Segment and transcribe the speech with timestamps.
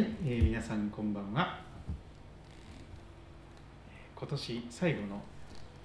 [0.00, 1.60] い、えー皆さんこんばんは。
[3.90, 5.22] え今年最後の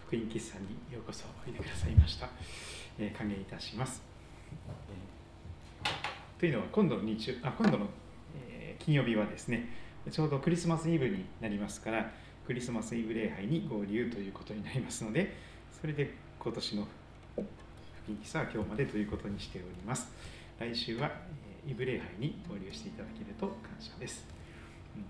[0.07, 2.30] 福音喫茶にようこそおいでくださいました。
[2.98, 4.02] えー歓迎いたします。
[5.84, 7.88] えーというのは今度の日中あ今度の、
[8.50, 9.68] え金曜日はですね、
[10.09, 12.11] ちょうどクリスマスイブになりますから、
[12.47, 15.34] クリスマスイブ礼拝に合流ということになりますので、
[15.82, 16.88] それで今年の
[17.36, 17.41] 福
[18.11, 20.08] 音喫茶は今日までということにしております。
[20.59, 21.12] 来週は、
[21.68, 24.26] イブ礼拝に合流していただけると感謝です。
[24.96, 25.05] うん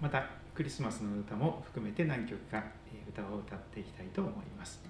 [0.00, 2.62] また、クリスマスの歌も含めて何曲か
[2.92, 4.82] え歌を歌っていきたいと思います。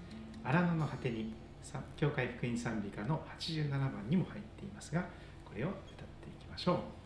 [0.43, 5.05] 荒野の果てに、さ教会福音賛美歌の87番にも入っていますが、
[5.45, 5.77] これを歌っ
[6.21, 7.02] ていきましょう。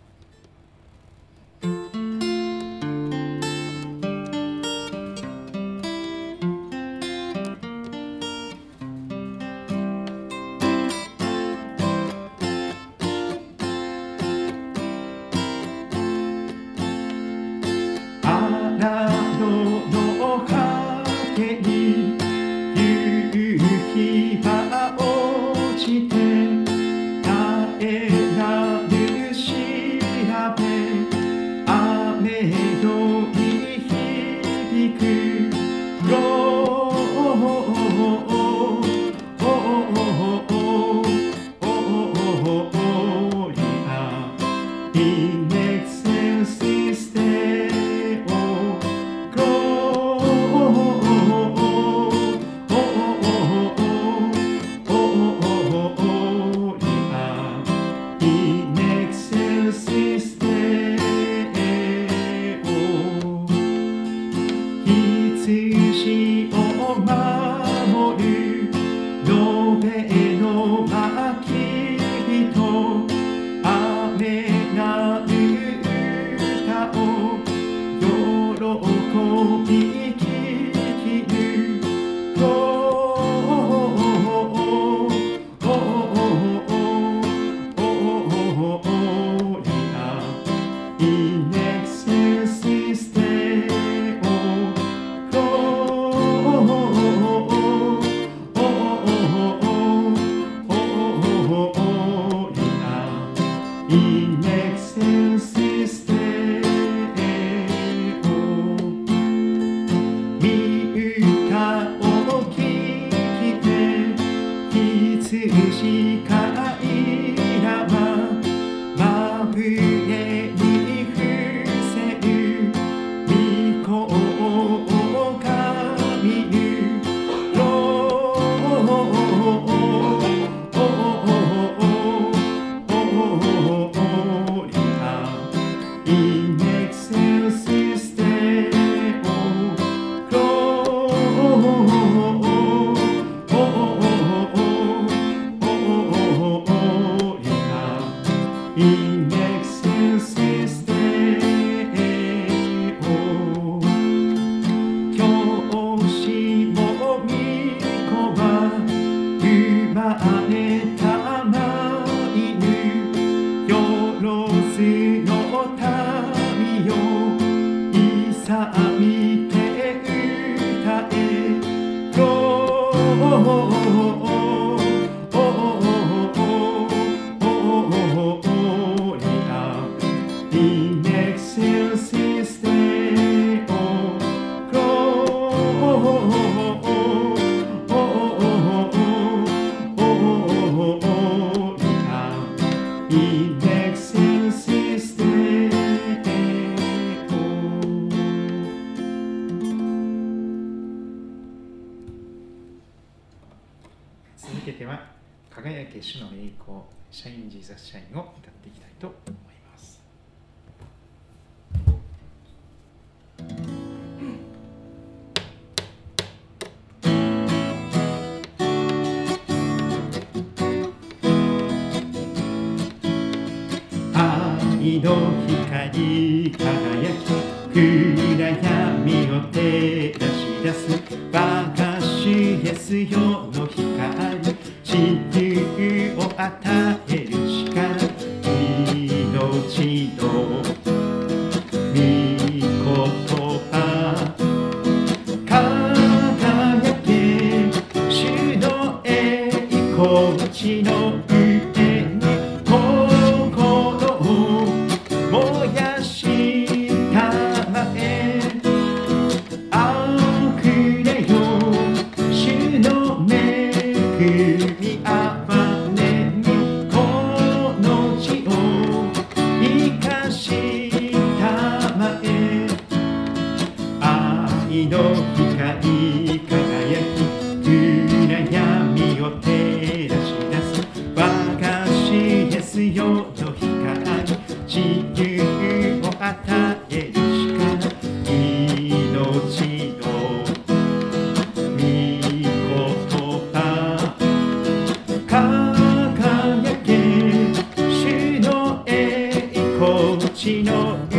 [300.38, 301.17] ちの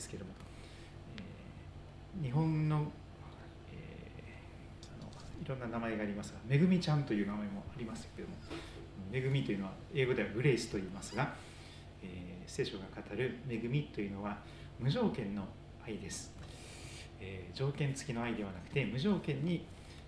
[0.00, 0.32] ですけども。
[2.22, 2.90] 日本の,、
[3.72, 8.36] えー、いろんな名前がありますが「めぐみちゃん」という名前もありますけれども
[9.12, 11.34] 「恵み」というのは英語ではグレイスと言いますが、
[12.02, 14.38] えー、聖書が語る「恵み」というのは
[14.78, 15.46] 無条件の
[15.86, 16.34] 愛です、
[17.20, 19.64] えー、条件付きの愛ではなくて無条件に、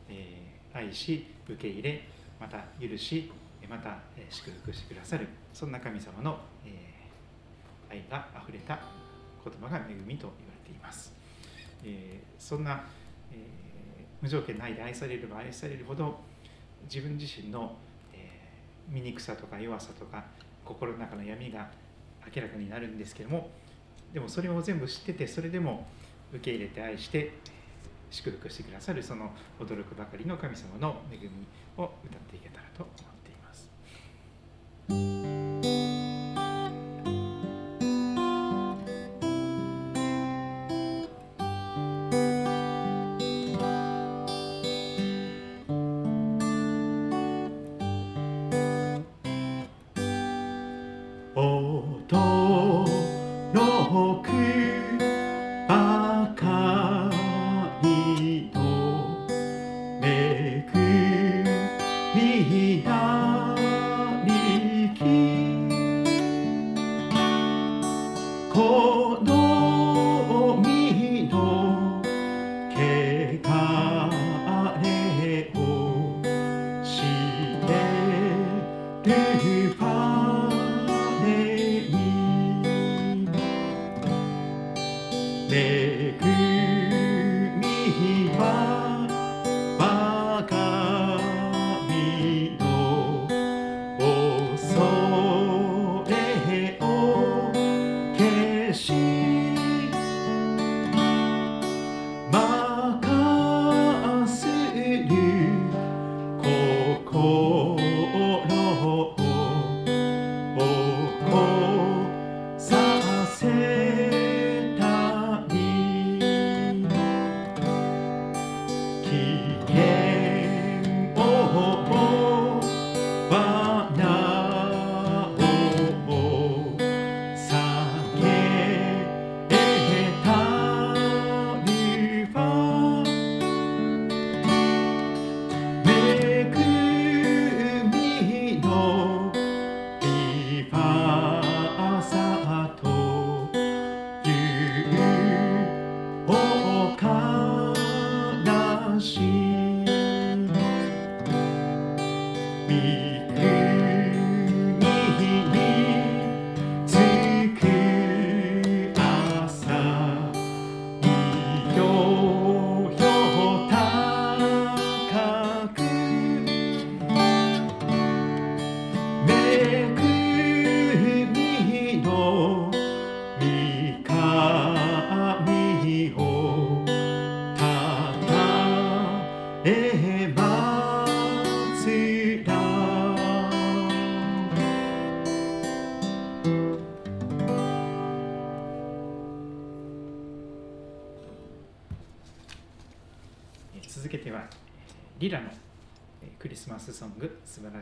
[0.09, 2.03] えー、愛し受け入れ
[2.41, 3.31] また許し
[3.69, 3.97] また
[4.29, 8.81] 祝福してくださるそんな神様の、えー、愛があふれた
[9.45, 11.13] 言葉が恵みと言われています、
[11.85, 12.85] えー、そんな、
[13.33, 13.39] えー、
[14.21, 16.21] 無条件の愛で愛されれば愛されるほど
[16.85, 17.77] 自分自身の
[18.13, 18.29] え、
[18.89, 20.25] 醜さとか弱さとか
[20.65, 21.69] 心の中の闇が
[22.35, 23.51] 明らかになるんですけども
[24.13, 25.87] でもそれを全部知っててそれでも
[26.33, 27.33] 受け入れて愛して
[28.11, 31.47] 祝福してくださるその驚くばかりの神様の恵み
[31.77, 35.42] を歌っていけたらと思っています。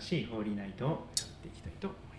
[0.00, 0.98] しいホーリーナイトをやっ
[1.42, 2.09] ていきたいと思います。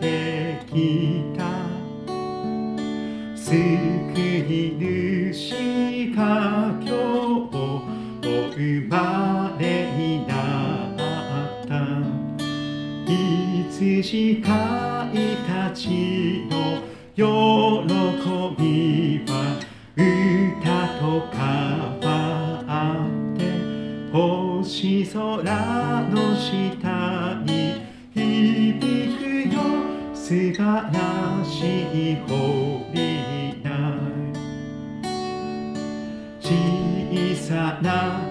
[0.00, 0.74] てき
[1.36, 1.40] た。
[3.36, 3.54] 救
[4.48, 6.18] い主が
[6.80, 6.88] 今
[7.50, 7.60] 日
[8.56, 10.32] 生まれにな
[10.94, 11.70] った。
[13.06, 14.48] 羊飼
[15.12, 15.16] い
[15.46, 16.52] たちの
[17.14, 17.22] 喜
[18.62, 19.32] びは
[19.96, 20.00] 歌
[20.98, 21.02] と
[21.32, 21.40] 変
[22.00, 22.08] わ
[23.04, 23.40] って。
[24.12, 26.09] 星空
[30.80, 31.58] 素晴らし
[32.12, 33.68] い堀な
[36.40, 38.24] 小さな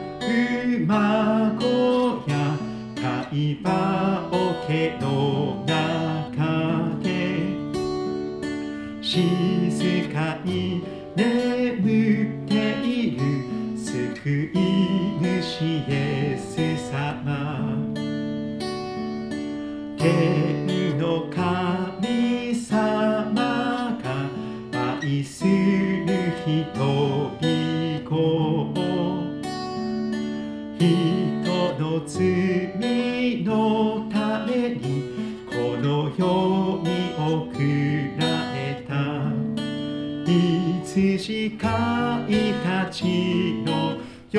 [0.88, 1.64] 馬子
[2.28, 2.58] や
[2.96, 3.68] 会話
[4.32, 7.08] 桶の中で
[9.00, 10.84] 静かに
[11.16, 12.54] 眠って
[12.84, 13.22] いる
[13.78, 14.58] 救い
[15.22, 16.39] 主イ
[41.50, 43.98] 羊飼いたちの
[44.30, 44.38] 喜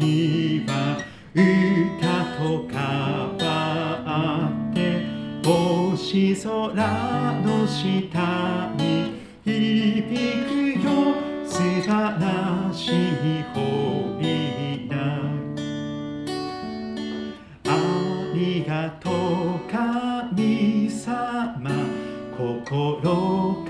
[0.00, 0.72] びは
[1.34, 1.38] 歌
[2.36, 2.76] と変
[3.46, 4.78] わって
[5.44, 6.52] 星空
[7.42, 10.02] の下に響
[10.48, 10.50] く
[10.84, 10.86] よ
[11.46, 14.96] 素晴らしい堀な。
[17.66, 17.68] あ
[18.34, 18.70] りが
[19.00, 19.12] とう
[19.70, 21.98] 神様。
[22.38, 23.66] 心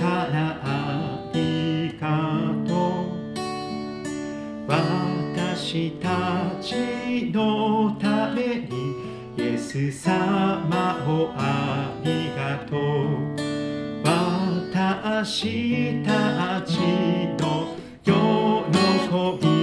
[6.18, 8.94] たちのために
[9.36, 13.48] イエス様をありがとう。
[14.74, 16.78] 私たち
[17.38, 19.57] の喜び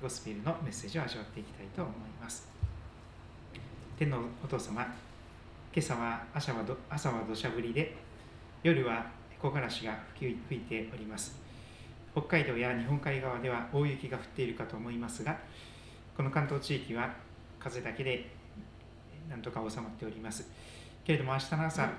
[0.00, 2.46] ゴスペルのメッセージを味わっていきたいと思います。
[3.98, 7.96] 天のお父様今朝は朝はど朝は土砂降りで
[8.62, 9.06] 夜は
[9.40, 11.36] 木枯らしが吹いております。
[12.12, 15.36] 北海道や日本海側では大雪が降っているかと思いますが
[16.16, 17.12] この関東地域は
[17.58, 18.30] 風だけで
[19.28, 20.48] なんとか収まっております。
[21.04, 21.90] けれども明日の朝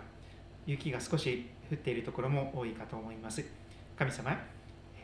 [0.66, 3.44] 雪が少し降っているところも多いかと思います。
[3.98, 4.38] 神様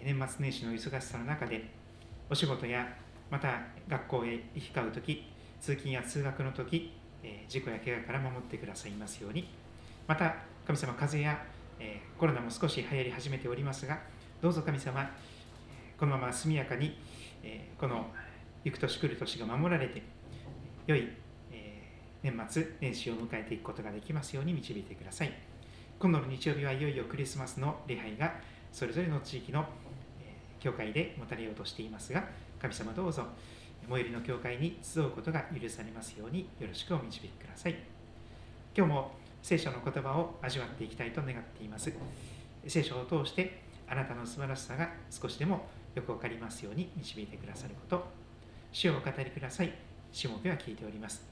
[0.01, 1.83] 年末年始の忙しさの中で
[2.29, 2.87] お仕事や
[3.29, 5.25] また学校へ行き交う時
[5.59, 6.91] 通勤や通学の時
[7.23, 9.47] え事故や怪我から守ってくださいますように。
[10.07, 11.39] また神様風邪や
[12.17, 13.99] コロナも少し流行り始めておりますが
[14.41, 15.09] どうぞ神様
[15.97, 16.97] このまま速やかに
[17.43, 18.07] えこの
[18.63, 20.01] 行く年来る年が守られて
[20.87, 21.09] 良い
[21.51, 21.81] え
[22.23, 25.33] 年末年始を迎えていくことができますように導いてください。
[25.99, 28.35] 今度の日曜日はいよいよクリスマスの礼拝が
[28.71, 29.65] それぞれの地域の
[30.65, 32.23] 教会で持たれようとしていますが
[32.59, 33.27] 神様どうぞ
[33.87, 37.75] 最寄りの教会に集うことが許されますようによろしくお導きください。
[38.75, 39.11] 今日も
[39.43, 41.93] 聖書の言葉を味わっていきたいと願っています。
[42.65, 48.03] 聖書を通してあなたの素晴らしさが少しでもよくわかりますように導いてくださること。
[48.71, 49.71] 主をお語りください。
[50.11, 51.23] しもべは聞いております。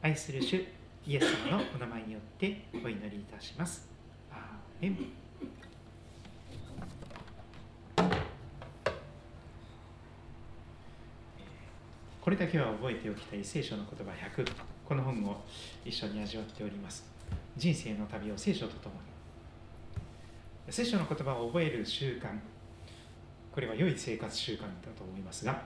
[0.00, 0.64] 愛する主
[1.06, 3.86] イエス様のお名前によってお祈りいたします。
[4.30, 5.21] アーメン。
[12.22, 14.46] これだけは覚えておきたい聖書の言葉100
[14.86, 15.42] この本を
[15.84, 17.04] 一緒に味わっております。
[17.56, 20.72] 人生の旅を聖書とともに。
[20.72, 22.38] 聖書の言葉を覚える習慣。
[23.52, 25.64] これは良い生活習慣だと思いますが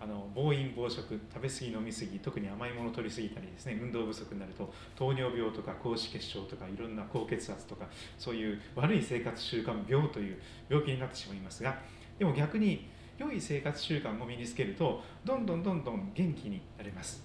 [0.00, 11.76] あの暴飲暴食食べ過ぎ飲み過ぎ特に甘いものを取り過ぎたりですね運動不足になると糖尿病とか高脂血症とかいろんな高血圧とかそういう悪い生活習慣病という病気になってしまいますが
[12.18, 12.88] でも逆に
[13.20, 17.22] 良い生活習慣を身につけるとどんどんどんどん元気になれます。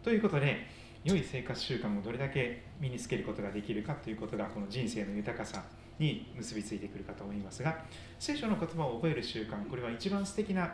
[0.00, 0.64] ということで
[1.02, 5.64] 良い生活習慣をどれだけ身につけることができるかということがこの人生の豊かさ
[5.98, 7.84] に結びついてくるかと思いますが
[8.20, 10.72] 聖書の言葉を覚える習慣これは一番素敵な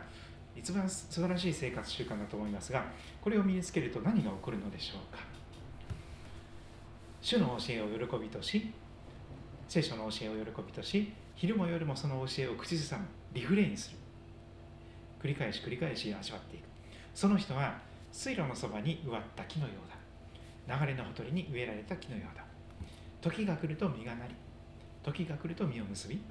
[0.55, 2.85] 一番素晴らしい生活習慣だと思いますが
[3.21, 5.23] これを身につけると何が起こるのでしょうか。
[7.19, 8.71] 主の教えを喜びとし
[9.67, 14.04] 聖書の教えを喜びとし昼も夜もその教えを口ずさむリフレインする。
[15.25, 16.65] 繰り返し繰り返し味わっていく。
[17.15, 17.79] その人は
[18.11, 20.77] 水路のそばに植わった木のようだ。
[20.77, 22.43] 流れのほとりに植えられた木のようだ。
[23.21, 24.35] 時が来ると実がなり
[25.01, 26.21] 時が来ると実を結び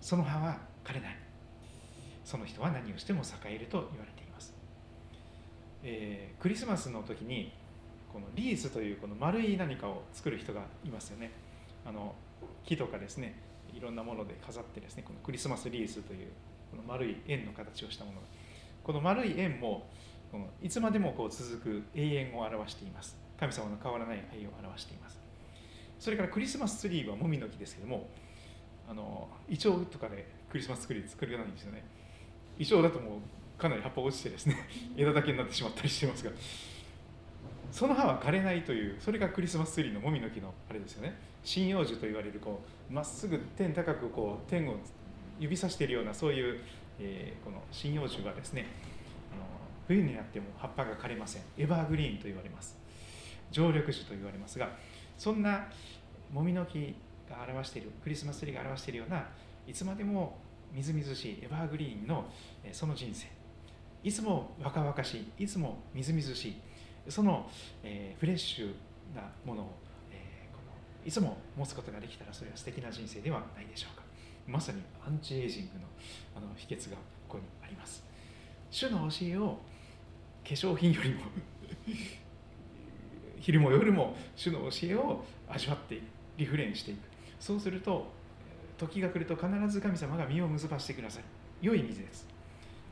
[0.00, 1.16] その葉は枯れない。
[2.24, 4.54] その人は何をしても栄えると言われています、
[5.82, 7.52] えー、クリスマスの時に
[8.10, 11.32] このリースというこの丸い何かを作る人がいますよね。
[11.84, 12.14] あの
[12.64, 13.34] 木とかですね
[13.74, 16.28] いろんなもので飾ってですねこのクリスマスリースという
[16.70, 18.26] この丸い円の形をしたものが
[18.84, 19.88] この丸い円も
[20.30, 23.16] このいつまでもこう続く永遠を表しています。
[23.40, 25.18] 神様の変わらない愛を表しています。
[25.98, 28.08] それからクリスマスツリーはもみの木ですけども
[28.88, 31.82] あのイチョウとかでクリスマスツリー作れないんですよね。
[32.58, 33.16] イチョウだとも
[33.56, 34.56] うかなり葉っぱ落ちてですね
[34.96, 36.30] 枝だけになってしまったりしてますが。
[37.72, 41.16] その葉は枯れないというそれがクリスマスツリーのもみの木のあれですよね。
[41.44, 44.76] 針葉樹と言われるこうまっすぐ天高くこう天を
[45.40, 46.60] 指さしているようなそういう、
[47.00, 48.66] えー、この針葉樹がですね
[49.32, 49.42] あの
[49.86, 51.42] 冬になっても葉っぱが枯れません。
[51.58, 52.76] エバーグリーンと言われます。
[53.50, 54.70] 常緑樹と言われますが
[55.16, 55.68] そんな
[56.32, 56.94] もみの木
[57.28, 59.26] が表しているクリスマスツリーが表しているような
[59.66, 60.36] いつまでも
[60.72, 62.24] みずみずしいエバーグリーンの
[62.72, 63.28] その人生。
[64.02, 66.56] いつも若々しいいつもみずみずしい
[67.08, 67.48] その、
[67.82, 68.66] えー、フレッシュ
[69.16, 69.70] なものを、
[70.12, 70.72] えー、この
[71.06, 74.03] いつも持つことができたらそれは素敵な人生ではないでしょうか。
[74.46, 75.86] まさにアンチエイジングの
[76.36, 78.04] あの秘訣がここにあります。
[78.70, 79.58] 主の教えを
[80.42, 81.22] 化粧品よりも
[83.40, 86.00] 昼も夜も主の教えを味わって
[86.36, 86.98] リフレインしていく。
[87.38, 88.12] そうすると
[88.76, 91.24] 時が来ると必ず神様が身を結ばしてくださる
[91.60, 92.26] 良い水です。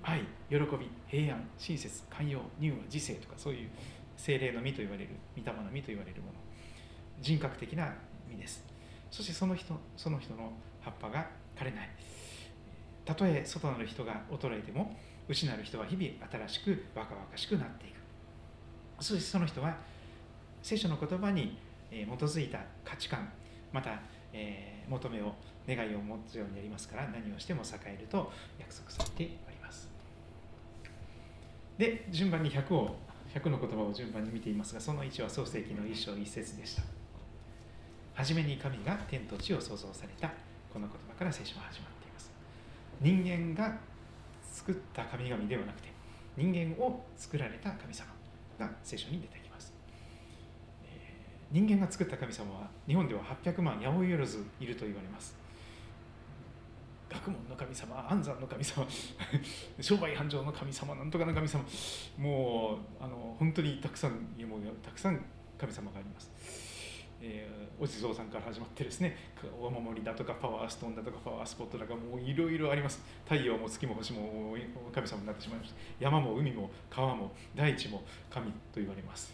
[0.03, 3.69] 愛喜び平安親切寛容乳和自制とかそういう
[4.17, 6.33] 精霊の実と言われる御霊の実と言われるもの。
[7.21, 7.95] 人格的な
[8.29, 8.65] 実です。
[9.11, 11.91] そしてその人その人の葉っぱが枯れない。
[13.05, 14.97] たとえ外なる人が衰えても
[15.29, 17.97] 内なる人は日々新しく若々しくなっていく。
[19.03, 19.77] そしてその人は
[20.63, 21.57] 聖書の言葉に
[21.91, 23.29] 基づいた価値観
[23.73, 24.01] また、
[24.33, 25.35] えー、求めを
[25.67, 29.89] 願いを持つようになりますから何をしても栄えると約束されております。
[31.79, 32.97] で順番に100を
[33.35, 36.83] 100の言葉を順番に見ていますがその1は創世記の一章一節でした。
[38.15, 40.31] 初めに神が天と地を創造された。
[40.73, 42.33] この言葉から聖書は始まっています。
[43.01, 43.79] 人間が
[44.43, 45.89] 作った神々ではなくて
[46.37, 48.07] 人間を作られた神様
[48.59, 49.75] が聖書に出てきます、
[51.51, 55.37] 人間が作った神様は日本では800万八百万ずいると言われます。
[57.13, 58.87] 学問の神様安産の神様
[59.81, 61.63] 商売繁盛の神様なんとかの神様
[62.17, 64.13] もうあの本当にたくさん
[64.49, 65.23] もうたくさん
[65.59, 66.31] 神様があります、
[67.25, 69.17] えー、お地蔵さんから始まってですね
[69.61, 73.01] お守りだとかパワーストーンだとかパワースポットだとかもういろいろあります。
[73.25, 74.57] 太陽も月も星も
[74.93, 75.77] 神様になってしまいました。
[76.01, 79.33] 山も海も川も大地も神と言われます。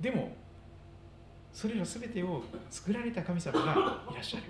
[0.00, 0.34] でも
[1.52, 4.44] それら全てを作られた神様がいらっしゃる。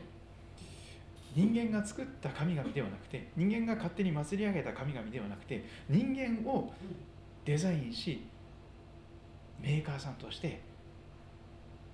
[1.34, 6.72] 人間が作った神々ではなくて人間が勝手に祭り上げた神々ではなくて人間を
[7.44, 8.24] デザインし
[9.60, 10.60] メーカーさんとして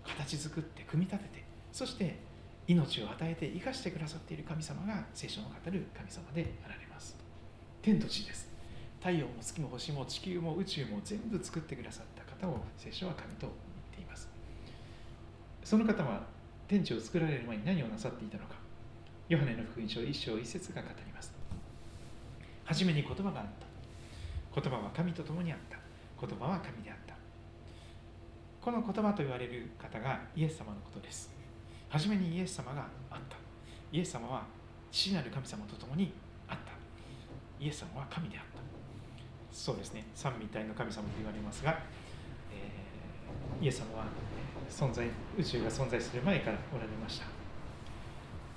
[0.05, 2.18] 形作って組み立ててそして
[2.66, 7.16] 命を与えて生かしてくださっている神様が聖書の語る神様であられます。
[7.83, 8.49] 天と地です。
[9.01, 13.53] 太陽も月も星も地球も宇宙も全部作ってくださった方を聖書は神と言っ
[13.96, 14.29] ています。
[15.64, 16.23] その方は
[16.68, 18.55] 天地を作られる前に何をなさっていたのか。
[19.29, 21.33] ヨハネの福音書一章一節が語ります。
[22.64, 23.46] 初めに言葉があっ
[24.53, 24.61] た。
[24.61, 25.79] 言葉は神と共にあった。
[26.25, 26.99] 言葉は神であった。
[28.61, 31.31] この言葉と言われる方がイエス様のことです。
[31.88, 33.37] 初めにイエス様があった。
[33.90, 34.44] イエス様は
[34.92, 36.12] 父なる神様と共に
[36.46, 36.73] あった。
[37.59, 38.61] イエス様は神であった。
[39.51, 40.05] そうですね。
[40.14, 41.79] 三位一体の神様と言われますが、
[42.53, 44.05] えー、イエス様は
[44.68, 45.07] 存在
[45.38, 47.27] 宇宙が存在する前からおられました。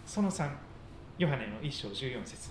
[0.06, 0.50] その3
[1.18, 2.50] ヨハネの1章14節。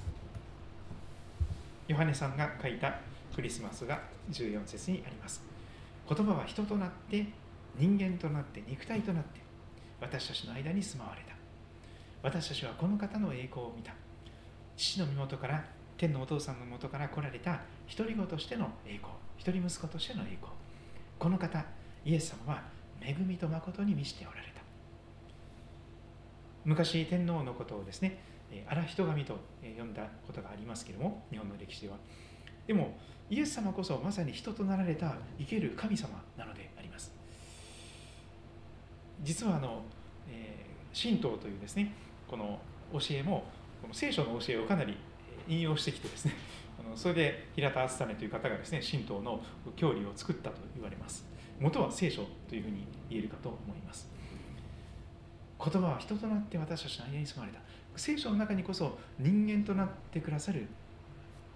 [1.87, 2.95] ヨハネさんが書いた
[3.35, 5.43] クリスマスが14節にあります。
[6.09, 7.27] 言葉は人となって
[7.77, 9.41] 人間となって肉体となって
[10.01, 11.33] 私たちの間に住まわれた。
[12.23, 13.93] 私たちはこの方の栄光を見た。
[14.77, 15.65] 父の身元から
[15.97, 17.61] 天のお父さんの元から来られた
[17.97, 20.53] 独り子としての栄光一人息子としての栄光。
[21.19, 21.65] この方
[22.05, 22.63] イエス様は
[23.01, 24.63] 恵みと誠に満ちておられた。
[26.65, 28.19] 昔天皇のことをですね
[28.69, 31.97] 荒人神と呼んだことがありますけれども日本の歴史では。
[32.67, 32.97] でも
[33.31, 36.71] イエス様こそまさに人となられた生ける神様なので
[39.23, 39.83] 実はあの、
[40.29, 41.93] えー、神道というですね
[42.29, 42.59] この
[42.93, 43.45] 教えも
[43.81, 44.97] この聖書の教えをかなり
[45.49, 46.35] 引用してきてですね
[46.85, 49.41] あのそれで平田篤胤という方がですね神道の
[49.77, 51.25] 教理を作ったと言われます。
[51.61, 54.09] 元は聖書というふうに言えるかと思います。
[55.59, 57.61] 言葉は人となって私たちの間に住まれた。
[57.95, 60.67] 聖書の中にこそ人間となってくださる。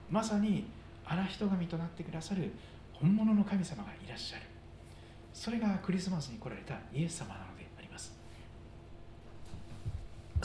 [0.08, 0.66] まさに
[1.04, 2.52] 荒人神となってくださる
[2.92, 4.44] 本物の神様がいらっしゃる。
[5.36, 8.16] それがクリスマスに来られたイエス様のであります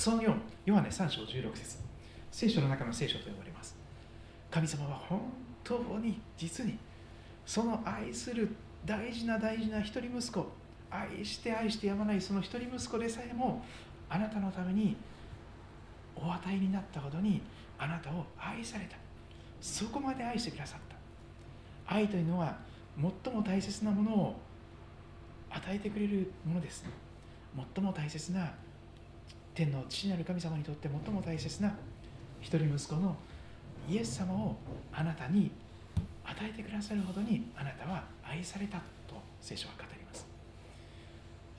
[0.02, 0.36] その4
[0.66, 1.78] ヨハネ3章16節。
[2.32, 3.76] 聖書の中の聖書と呼ばれます。
[4.50, 5.22] 神様は本
[5.64, 6.80] 当に実に
[7.46, 8.50] その愛する
[8.84, 10.48] 大事な大事な一人息子
[10.90, 13.64] 愛して愛してやまないその一人息子でさえも
[14.10, 14.98] あなたのために
[16.16, 17.44] お与えになったほどに
[17.78, 18.98] あなたを愛された。
[19.62, 20.80] そこまで愛してくださっ
[21.86, 21.96] た。
[21.96, 22.58] 愛というのは
[23.24, 24.36] 最も大切なものを
[25.52, 26.86] 与えてくれるものです。
[27.76, 28.52] 最も大切な
[29.54, 31.74] 天の父なる神様にとって最も大切な
[32.40, 33.16] 一人息子の
[33.90, 34.56] イエス様を
[34.94, 35.52] あなたに
[36.24, 40.26] 与えてくださるほどにあなたは愛されたと聖書は語ります。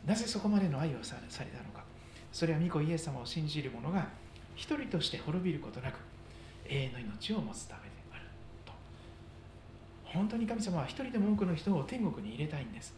[0.07, 1.85] なぜそこまでの愛をされたのか。
[2.33, 4.09] それは御子イエス様を信じる者が
[4.55, 5.97] 一人として滅びることなく
[6.67, 8.23] 永遠の命を持つためである
[8.65, 8.73] と。
[10.05, 12.95] 本当に神様は一人でも多くの人を天国に入れたいんです。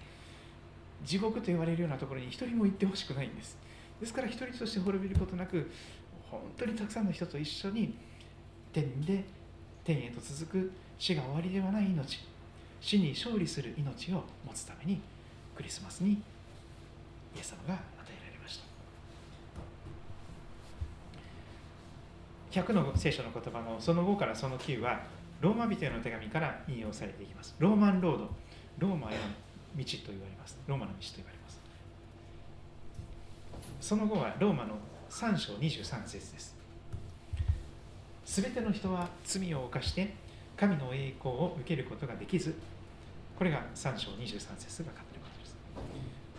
[1.05, 3.59] 地獄と言われるようなところに一人も行ってほしくないんです。
[4.01, 5.71] ですから一人として滅びることなく
[6.31, 7.97] 本当にたくさんの人と一緒に
[8.73, 9.25] 天で
[9.85, 12.21] 天へと続く死が終わりではない命
[12.81, 15.01] 死に勝利する命を持つために
[15.57, 16.19] クリスマスにイ
[17.39, 18.61] エス様が与えられまし
[22.53, 22.61] た。
[22.61, 25.01] 100の聖書の言葉のその5からその9は
[25.41, 27.55] ローマ人への手紙から引用されていきます。
[27.59, 28.31] ローマンロード
[28.79, 29.21] ローマへの
[29.77, 30.59] 道と言われます。
[30.67, 31.44] ローマの道と言われます。
[33.85, 34.77] その後はローマの
[35.11, 36.57] 3章23節です。
[38.25, 40.15] すべての人は罪を犯して
[40.57, 42.55] 神の栄光を受けることができず
[43.37, 45.57] これが3章23節が語ることです。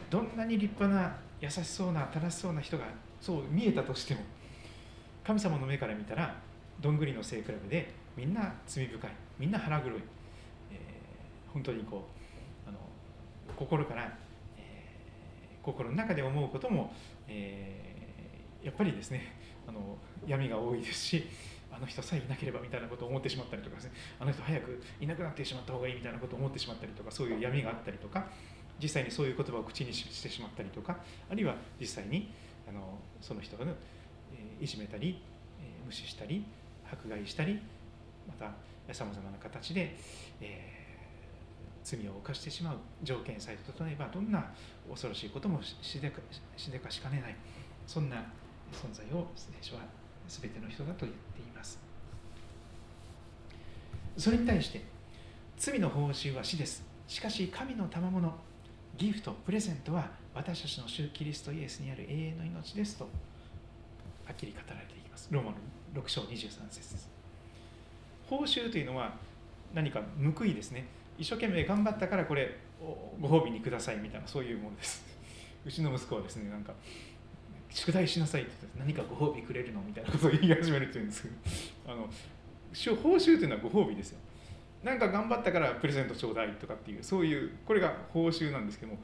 [0.09, 2.85] どんなに立派な優しそうな正しそうな人が
[3.21, 4.21] そう見えたとしても
[5.23, 6.35] 神様の目から見たら
[6.81, 9.99] どんぐりの背比べでみんな罪深いみんな腹黒い、
[10.71, 12.07] えー、本当にこ
[12.65, 12.79] うあの
[13.55, 14.11] 心から、
[14.57, 16.91] えー、心の中で思うことも、
[17.27, 19.33] えー、やっぱりですね
[19.67, 21.23] あの闇が多いですし
[21.71, 28.27] あの人さえいなければみたいなことを思ってしまったりとかですねあの人早くいなくなってしまった方がいいみたいなことを思ってしまったりとかそういう闇があったりとか
[28.81, 30.97] 実際にそういう言葉を口にしてしまったりとか
[31.29, 32.31] あるいは実際に
[32.67, 33.73] あのその人が、ね、
[34.59, 35.21] いじめたり
[35.85, 36.45] 無視したり
[36.91, 37.59] 迫害したり
[38.27, 39.95] またさまざまな形で、
[40.41, 40.74] えー、
[41.85, 44.43] 罪を犯してしまう条件さえ整えばどんな
[44.89, 46.19] 恐ろしいこともしでか
[46.57, 47.35] しでかしかねない。
[47.85, 48.17] そんな
[48.73, 49.81] 存在を聖書は
[50.27, 51.79] 全ての人だと言っています。
[54.17, 54.83] それに対して
[55.57, 56.83] 罪の報酬は死です。
[57.07, 58.33] しかし神の賜物
[58.97, 63.09] ギフトプレゼントは私たちの主キリストイエスにある永遠の命ですとは
[64.33, 65.27] っきり語られています。
[65.29, 65.57] ローマの
[66.01, 67.09] 6章23節です。
[68.27, 69.13] 報酬というのは
[69.75, 70.01] 何か
[70.35, 70.87] 報いですね。
[71.17, 72.57] 一生懸命頑張ったからこれ
[73.19, 75.03] ご褒美にくださいみたいなそういうものです。
[75.65, 76.73] うちの息子はですねなんか
[77.69, 81.35] 宿題しなさいって言って何かご褒美くれるのみたいなことを言い始めるっていうんですけど
[81.91, 84.19] あの報酬というのはご褒美ですよ。
[84.83, 88.99] なんか頑張ったからプレゼントちょうだいとかっていうそういうこれが報酬なんですけども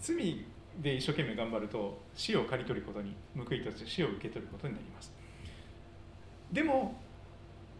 [0.00, 0.46] 罪
[0.80, 5.12] で一生懸命頑張ると死を刈り取ることに報いとして死を受け取ることになります。
[6.50, 6.98] でも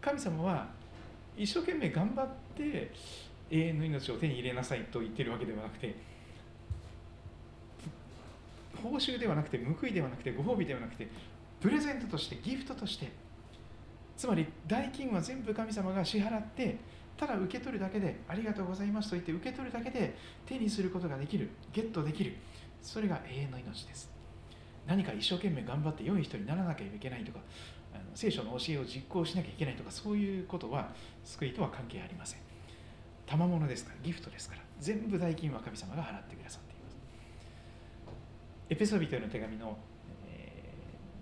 [0.01, 0.69] 神様は
[1.35, 2.91] 一生懸命頑張って
[3.51, 5.95] 永遠の命を手に入れなさいと言ってるわけではなくて
[8.81, 11.07] 報酬ではなくて報いではなくてご褒美ではなくて
[11.59, 13.11] プレゼントとしてギフトとして
[14.17, 16.77] つまり代金は全部神様が支払って
[17.17, 22.35] ただ受け取るだけでありがとうございますと言って受け取るだけで手にすることができるゲットできる
[22.81, 24.09] それが永遠の命です。
[24.87, 27.39] 何か一生懸命頑張って良い人にならなきゃいけないとか
[27.93, 30.89] あの聖書の教えを実行しなきゃいけないとかそういうことは
[31.23, 32.50] 救いとは関係ありません。
[33.31, 36.97] 賜物ですからギフトですから全部代金は神様が払ってくださっています。
[38.69, 39.77] エペソビトへの手紙の、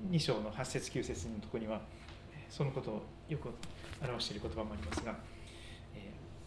[0.10, 1.82] 2章の8節9節のとこには
[2.50, 3.50] そのことをよく
[4.02, 5.16] 表している言葉もありますが、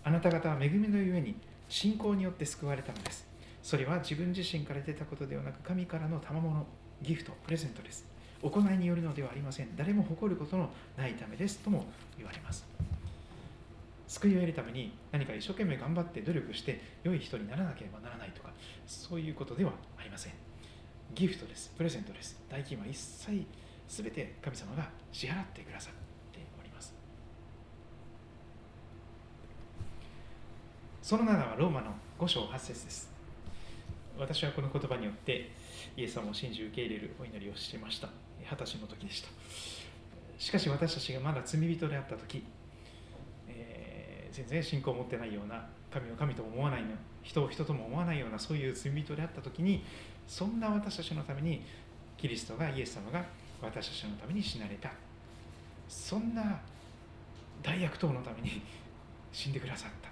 [0.02, 1.36] あなた方は恵みのゆえに
[1.68, 3.24] 信仰によって救われたのです。
[3.62, 6.66] それは自分自身から出たことではなく神からの賜物
[7.02, 8.04] ギフトプレゼントです。
[8.42, 9.76] 行いによるのではありません。
[9.76, 11.84] 誰も誇ることのないためですとも
[12.16, 12.66] 言われます。
[14.12, 18.52] 救いを得るために何か一生懸命頑張って努力して良い人にならなければならないとか
[18.86, 20.34] そういうことではありません。
[21.14, 21.72] ギフトです。
[21.78, 22.38] プレゼントです。
[22.50, 23.46] 代金は一切
[23.88, 25.94] 全て神様が支払ってくださっ
[26.30, 26.94] ております。
[31.00, 33.10] その7はローマの5章8節です。
[34.18, 35.52] 私はこの言葉によって
[35.96, 38.08] イエス様を信じ受け入れるお祈りをしていました。
[38.40, 39.28] 二十歳の時でした。
[40.38, 42.44] しかし私たちがまだ罪人であった時
[44.32, 46.88] 全然信仰を持ってないような神を神とも思わないの。
[47.22, 49.84] 人を人とも思わないようなそういう罪人であった時に
[50.26, 51.62] そんな私たちのために
[52.16, 53.24] キリストがイエス様が
[53.60, 54.90] 私たちのために死なれた。
[55.88, 56.60] そんな
[57.62, 58.62] 大悪党のために
[59.32, 60.10] 死んでくださった。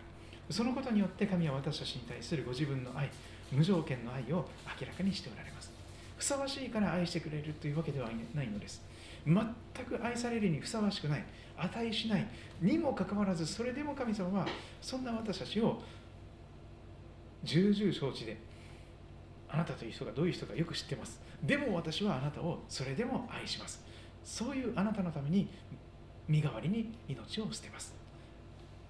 [0.53, 3.11] そのことによって神は私たちに対するご自分の愛
[3.53, 4.47] 無条件の愛を
[4.81, 5.73] 明らかにしておられます。
[6.17, 8.83] ふさわしいから愛してくれるというわけではないのです。
[9.27, 9.37] 全
[9.87, 11.25] く愛されるにふさわしくない。
[11.63, 12.27] 値しない。
[12.61, 14.47] にもかかわらずそれでも神様は
[14.81, 15.81] そんな私たちを
[17.43, 18.37] 重々承知で
[19.49, 21.21] あなたという人がどういう人かよく知ってます。
[21.43, 23.83] でも私はあなたをそれでも愛します。
[24.25, 25.49] そういうあなたのために
[26.29, 27.95] 身代わりに命を捨てます。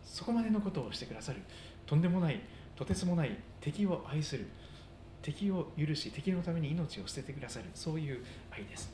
[0.05, 1.41] そこまでのことをしてくださる。
[1.87, 2.41] とんでもない
[2.77, 4.47] とてつもない敵を愛する。
[5.23, 7.67] 敵を許し敵のために命を捨ててくださる。
[7.75, 8.93] そういう愛です。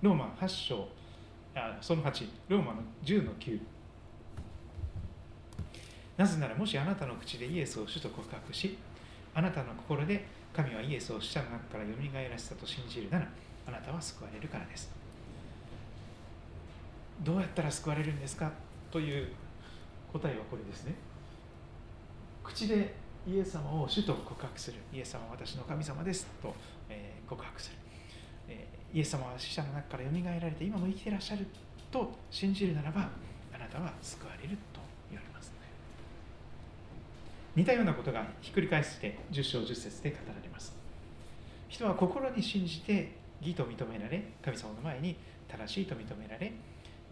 [0.00, 0.88] ローマ8章
[1.58, 3.58] あその8ローマの10の9
[6.16, 8.76] なぜならもしあなたの口でイエスを主と告白し
[9.34, 13.28] あなたの心で神はイエスを死者の中からよみがえらせたと信じるなら
[13.66, 14.90] あなたは救われるからです。
[17.22, 18.50] どうやったら救われるんですか？
[18.90, 19.28] という
[20.12, 20.94] 答えはこれですね。
[22.42, 22.94] 口で
[23.26, 24.78] イエス様を主と告白する。
[24.92, 26.26] イエス様は私の神様です。
[26.42, 26.54] と、
[26.88, 27.76] え告白する。
[28.92, 31.46] イエス様は死者の中からよみがえられて今も生きていらっしゃる
[31.90, 33.08] と信じるならば
[33.54, 35.52] あなたは救われると言われます、
[37.54, 40.76] 似たようなことがひっくり返して10章10節で語られます。
[41.68, 45.16] 人は心に信じて義と認められ神様の前に
[45.48, 46.52] 正しいと認められ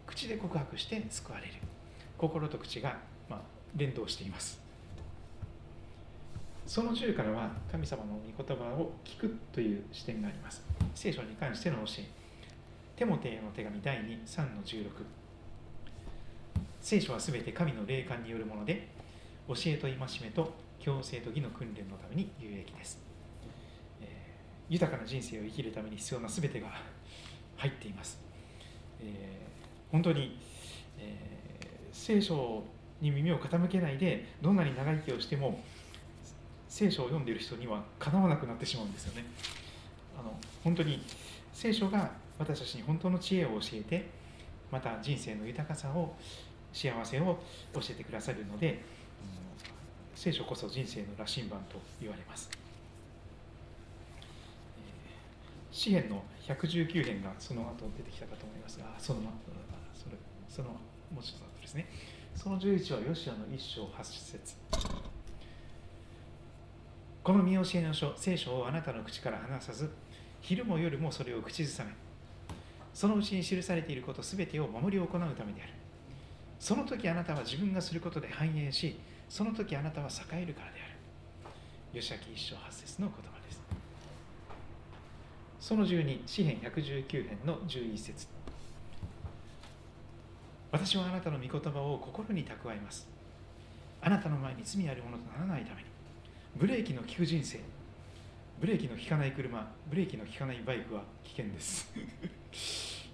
[0.05, 1.53] 口で告白して救われる。
[2.17, 2.97] 心と口が、
[3.29, 3.41] まあ、
[3.75, 4.66] 連動しています。
[6.67, 10.61] その10からは神様の御言葉を聞くという視点があります。
[10.93, 12.09] 聖書に関しての教え。
[12.97, 14.89] テモテへの手紙第2、3の16。
[16.81, 18.89] 聖書はすべて神の霊感によるもので、
[19.47, 22.99] 教えと戒めと強制と義の訓練のために有益です、
[24.01, 26.67] えー、豊かな人生を生きるために必要なすべてが
[27.55, 28.19] 入っています。
[28.99, 30.37] えー、本当に、
[30.99, 32.63] えー、聖書
[32.99, 35.61] に耳を傾けないで、どんなに長生きをしても、
[36.69, 39.25] 聖書を読んでいる人にはかなわなくなってしまうんですよね。
[40.17, 41.01] あの本当に
[41.53, 44.09] 聖書が私たちに本当の知恵を教えて
[44.71, 46.15] また人生の豊かさを
[46.73, 47.39] 幸せを
[47.73, 48.77] 教えてくださるので、うん、
[50.13, 52.49] 聖書こそ人生の羅針盤と言われます。
[55.71, 59.21] 詩篇の119編がその後出てきたかと思いますが、その
[59.93, 60.15] それ
[60.49, 61.87] そのもうちょっとですね。
[62.35, 64.55] その11はヨシアの一章八節。
[67.27, 69.91] この見教えの書、聖書をあなたの口から離さず、
[70.39, 71.91] 昼も夜もそれを口ずさめ、
[72.93, 75.73] そのうちに記されていることすべてを守り行うためである。
[76.57, 82.01] その時あなたは自分がすることで繁栄し、その時あなたは栄えるからである。
[82.01, 83.61] 吉明一章八節の言葉です。
[85.59, 88.27] その12、詩編119編の11節
[90.71, 93.05] 私はあなたの御言葉を心に蓄えます。
[93.99, 95.86] あなたの前に罪あるものとならないために。
[96.55, 97.59] ブレーキの効く人生。
[98.59, 99.67] ブレーキの効かない車。
[99.89, 101.93] ブレーキの効かないバイクは危険です。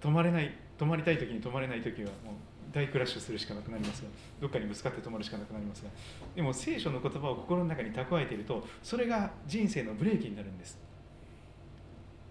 [0.00, 2.34] 止まれない止まりたい時に止まれない時はもう
[2.72, 4.08] 大クラッシュするしかなくなりますが
[4.40, 5.90] どっかにぶつかって止まるしかなくなりますが
[6.34, 10.78] でも聖書の言葉を心の中に蓄えているとそれが人生のブレーキになるんです。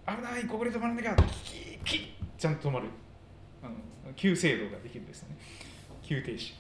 [0.05, 2.87] 危ないここで止まらなきゃキッキッちゃんと止まる。
[3.63, 3.75] あの
[4.15, 5.37] 急制度ができるんですね。
[6.01, 6.53] 急停止。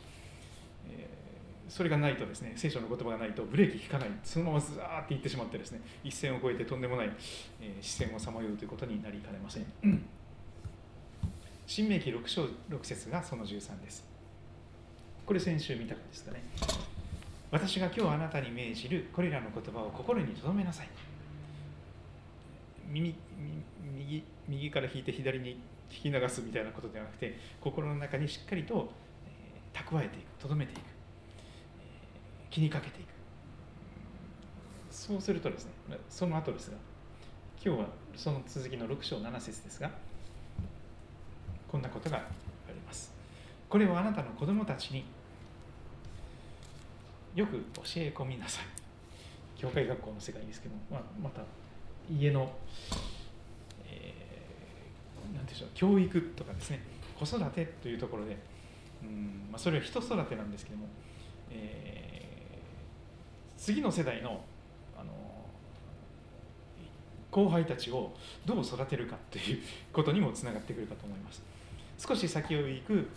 [1.71, 7.11] それがないとですね聖書の言葉がないとブレーキ効かないそのままずーっていってしまってですね一線を越えてとんでもない、
[7.61, 9.65] えー、視線をさまようということになりかねません、
[11.65, 12.49] 新明記6章6
[12.83, 14.05] 節がその13です。
[15.25, 16.43] これ先週見たかですかね。
[17.49, 20.89] 私が今日あなたに命じるこれらの言葉を心に留めなさい。
[22.89, 23.15] 耳
[23.95, 25.51] 右右から引いて左に
[25.89, 28.91] 引き流すみたいなことではなくて心の中にしっかりと、
[29.73, 30.90] 蓄えていく留めていく。
[32.51, 33.07] 気にかけていく。
[34.91, 35.71] そうするとですね
[36.09, 36.77] その後ですが
[37.63, 39.89] 今日はその続きの6章7節ですが
[41.67, 42.21] こんなことがあ
[42.67, 43.13] ります。
[43.69, 45.05] これをあなたの子供たちに
[47.33, 48.65] よく教え込みなさい。
[49.61, 51.41] 教会学校の世界ですけど、まあ、また
[52.11, 52.51] 家の、
[53.85, 56.81] えー、なんでしょう教育とかですね
[57.15, 58.37] 子育てというところで
[59.03, 60.87] うん、まあ、それは人育てなんですけども、
[61.51, 62.20] えー、
[63.61, 64.41] 次の世代の
[64.97, 65.11] あの
[67.29, 68.11] 後輩たちを
[68.43, 69.61] どう育てるかという
[69.93, 71.43] ことにもつながってくるかと思います。
[71.99, 73.07] 少し先を行く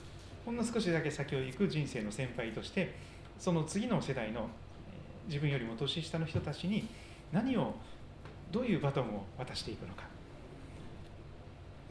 [0.44, 2.92] ほんの少しだけ先を行く人生の先輩として
[3.38, 4.50] その次の世代の
[5.28, 6.86] 自分よりも年下の人たちに
[7.32, 7.74] 何を
[8.52, 10.04] どういうバトンを渡していくのか。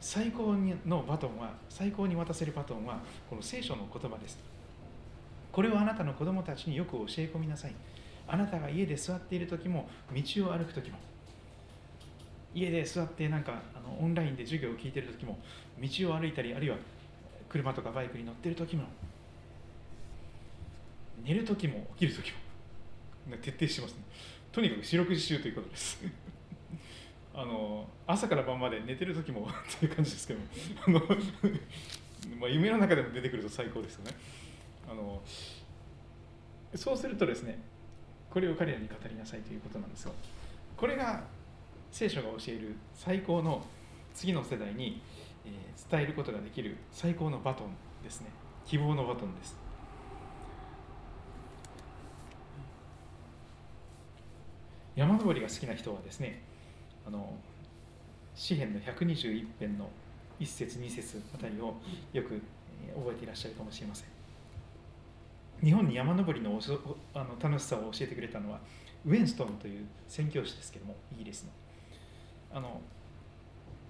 [0.00, 0.54] 最高
[0.86, 4.38] のバトンは最高に渡せるバトンはこの聖書の言葉です。
[5.50, 7.74] これをあなたの子供たちによく教え込みなさい。
[8.26, 10.98] あなたが家で座っている時も道を歩く時も
[12.54, 15.38] 家で座ってなんかあのオンラインで授業を聞いてる時も
[15.80, 16.76] 道を歩いたりあるいは
[17.48, 18.84] 車とかバイクに乗ってる時も
[21.24, 23.98] 寝る時も起きる時も徹底してますね。
[24.52, 25.98] とにかく四六時中ということです。
[27.34, 30.40] あの朝から晩まで寝てる時もっていう感じですけど
[30.86, 31.00] あの
[32.38, 34.12] まあ夢の中でも出てくると最高ですよね。
[34.88, 35.22] あの
[36.74, 37.58] そうするとですね
[38.34, 40.12] これを彼らに語りなさいということなんですが
[40.76, 41.22] これが
[41.92, 43.64] 聖書が教える最高の
[44.12, 45.00] 次の世代に
[45.88, 47.68] 伝えることができる最高のバトン
[48.02, 48.26] ですね。
[48.66, 49.54] 希望のバトンです。
[54.96, 56.42] 山登りが好きな人はですね
[57.06, 57.34] あの
[58.34, 59.88] 詩篇の121編の
[60.40, 61.76] 1節2節あたりを
[62.12, 62.42] よく
[62.96, 64.13] 覚えていらっしゃるかもしれません。
[65.64, 66.60] 日本に山登りの
[67.14, 68.60] あの楽しさを教えてくれたのは
[69.06, 71.50] ウェンストンという宣教師ですけどもイギリスの。
[72.58, 72.80] あの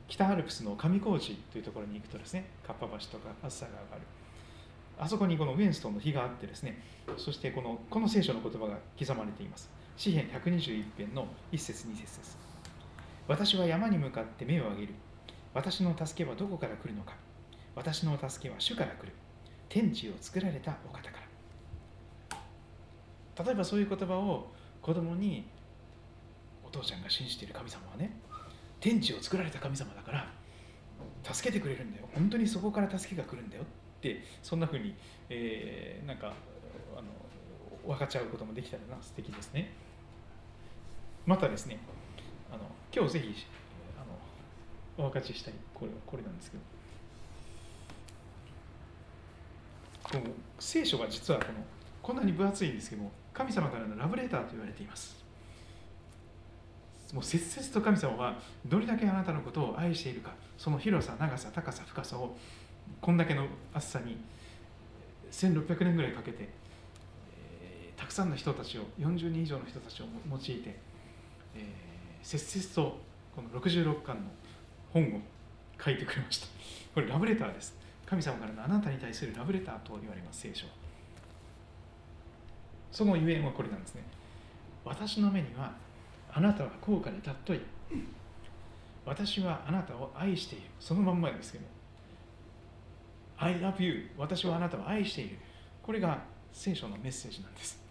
[0.06, 4.02] 北アルプスの上高地というところに行くとですねカッパ橋とか暑さが上がる。
[4.96, 6.78] あそこにこのウェンストンの碑があってですね
[7.16, 9.68] そしてこのこの聖書の言葉が刻まれています。
[9.96, 12.38] 詩篇121編の1節2節です。
[13.26, 14.94] 私は山に向かって目を上げる。
[15.52, 17.14] 私の助けはどこから来るのか。
[17.74, 19.12] 私の助けは主から来る。
[19.68, 21.23] 天地を作られたお方から。
[23.38, 25.46] 例えばそういう言葉を子供に
[26.64, 28.16] お父ちゃんが信じている神様はね
[28.80, 30.26] 天地を作られた神様だから
[31.22, 32.08] 助けてくれるんだよ。
[32.14, 33.66] 本当にそこから助けが来るんだよっ
[34.00, 34.94] てそんなふうに、
[35.30, 36.34] えー、なんか
[36.96, 37.08] あの
[37.86, 39.02] 分かっちゃうこともできたらな。
[39.02, 39.72] 素敵ですね。
[41.26, 41.78] またですね
[42.52, 42.64] あの
[42.94, 43.46] 今日ぜひ
[43.96, 44.04] あ
[45.00, 45.54] のお分かちしたい。
[45.72, 46.62] これこれなんですけど。
[50.04, 51.64] この聖書が実はこの
[52.02, 55.22] こんなに分厚いんですけども神様からのラブレターと言われています。
[57.12, 62.36] もう切々と神様はどれだけあなたのことを愛しているかその広さ長さ高さ深さを
[63.00, 64.16] こんだけの暑さに
[65.30, 66.48] 1600年ぐらいかけて、
[67.62, 70.76] えー、たくさんの人たちを40人以上の人たちを用いて、
[71.54, 72.98] えー、切々と
[73.36, 74.22] この66巻の
[74.92, 75.20] 本を
[75.82, 76.46] 書いてくれました。
[76.94, 77.76] これラブレターです。
[78.06, 80.66] 神様からのあなたに対するラブレターと言われます聖書
[82.94, 84.04] そのゆえんはこれなんですね。
[84.84, 85.72] 私の目には
[86.32, 87.60] あなたは高価で尊い。
[89.04, 90.66] 私はあなたを愛している。
[90.78, 91.64] そのまんまですけど。
[93.36, 95.38] I love you 私はあなたを愛している。
[95.82, 96.22] これが
[96.52, 97.82] 聖書のメッセージなんです。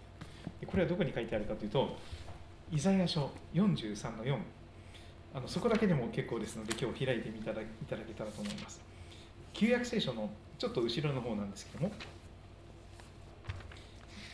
[0.65, 1.97] これはどこに書いてあるかというと
[2.71, 4.37] イザヤ書43の4
[5.35, 8.79] あのそこだけでも結構ですので今日開いてみただいただけたらと思います。
[9.51, 11.91] 旧約聖書のちょっと後ろの方なんですけども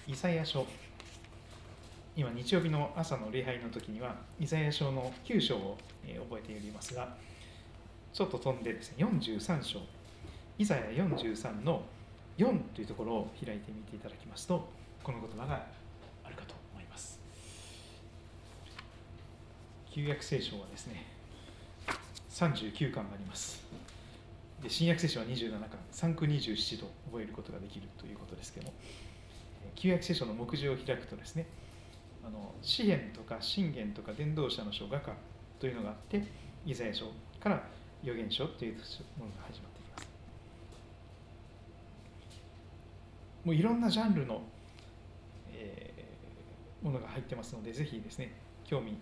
[0.09, 0.65] イザヤ書。
[2.15, 7.15] 今日曜日の朝の礼拝の時にはイザヤ書の9章を、覚えておりますが
[8.11, 9.79] ちょっと飛んでですね43章。
[10.57, 11.83] イザヤ43の
[12.39, 14.67] 4というところを開いてみていただきますと
[15.03, 15.63] この言葉が
[16.23, 17.19] あるかと思います。
[19.91, 21.05] 旧約聖書はですね
[22.31, 23.63] 39巻があります。
[24.63, 25.69] で新約聖書は27巻。
[25.93, 28.73] 3区27と覚えることができるということですけども
[29.75, 31.45] 旧約聖書の目次を開くとですね
[32.25, 35.13] あの詩篇とか信玄とか伝道者の書画家
[35.59, 36.23] というのがあって
[36.65, 37.05] イザヤ書
[37.39, 37.63] から
[38.03, 40.09] 預言書というものが始まっていきます。
[43.45, 44.41] もういろんなジャンルの、
[45.53, 48.33] えー、ものが入ってますのでぜひですね
[48.65, 48.97] 興味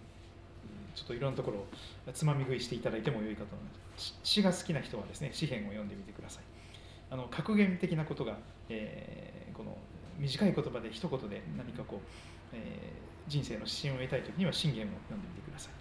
[0.95, 1.67] ちょっといろんなところを
[2.13, 4.15] つまみ食いしていただいても良いかと思います。
[4.23, 6.43] 詩が好きな人はですね詩篇を読んでみてください。
[7.09, 8.37] あの格言的なことが、
[8.69, 9.77] えー、この
[10.17, 11.99] 短い言葉で一言で何かこう、
[12.53, 15.73] えー、人生の指針を得たい時には信玄を読んでみてください。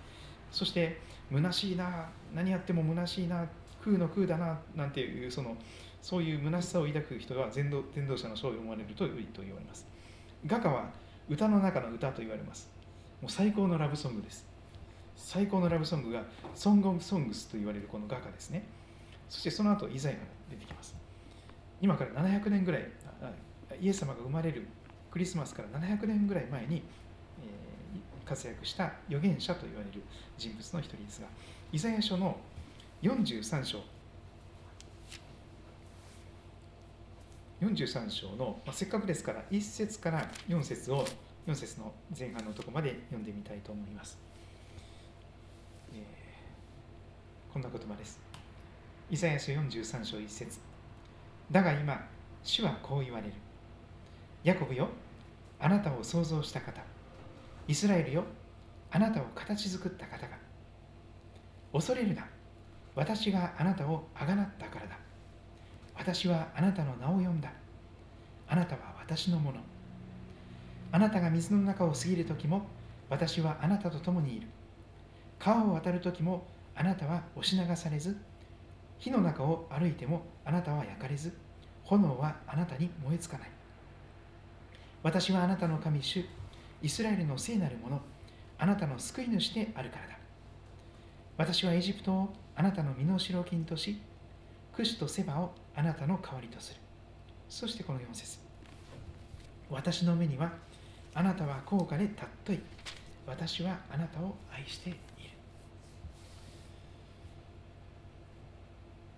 [0.50, 1.00] そして
[1.32, 3.46] 虚しいな何やっても虚しいな
[3.82, 5.56] 空の空だななんていうその
[6.02, 9.86] そういう虚しさを抱く人が伝道伝道者の将を思われると良いと言われます。
[10.46, 10.90] 画家は
[11.28, 12.70] 歌の中の歌と言われます。
[13.20, 14.46] もう最高のラブソングです。
[15.16, 16.24] 最高のラブソングが
[16.54, 18.66] ソング・オブ・ソングスと言われるこの画家ですね。
[19.28, 20.20] そしてその後イザヤが
[20.50, 20.94] 出てきます。
[21.80, 22.82] 今から700年ぐらい
[23.80, 24.66] イエス様が生まれる
[25.10, 26.82] クリスマスから700年ぐらい前に、
[28.26, 30.02] 活躍した預言者と言われる
[30.36, 31.28] 人物の一人ですが
[31.72, 32.36] イザヤ書の
[33.02, 33.78] 43章
[37.60, 41.06] 43章の、まあ、せっかくですから1節から4節を
[41.46, 44.18] 4節の前半のとこまで読んでみたいと思います、
[45.94, 48.20] えー、こんな言葉です。
[49.08, 50.58] イザヤ書43章1節。
[51.50, 52.04] だが今
[52.42, 53.32] 主はこう言われる。
[54.46, 54.88] ヤコブよ
[55.58, 56.80] あなたを創造した方。
[57.66, 58.22] イスラエルよ
[58.92, 60.38] あなたを形作った方が。
[61.72, 62.24] 恐れるな
[62.94, 64.96] 私があなたをあがなったからだ。
[65.96, 67.50] 私はあなたの名を呼んだ。
[68.46, 69.58] あなたは私のもの。
[70.92, 72.68] あなたが水の中を過ぎる時も
[73.10, 74.46] 私はあなたと共にいる。
[75.40, 78.16] 川を渡る時もあなたは押し流されず
[79.00, 81.36] 火の中を歩いてもあなたは焼かれず
[81.82, 83.55] 炎はあなたに燃えつかない。
[85.06, 86.24] 私はあなたの神主
[86.82, 88.00] イスラエルの聖なるもの
[88.58, 90.18] あなたの救い主であるからだ。
[91.36, 94.00] 私はエジプトをあなたの身代金とし
[94.74, 96.80] クシとセバをあなたの代わりとする。
[97.48, 98.40] そしてこの4節。
[99.70, 100.52] 私の目には
[101.14, 102.60] あなたは高価で尊い。
[103.28, 104.98] 私はあなたを愛している。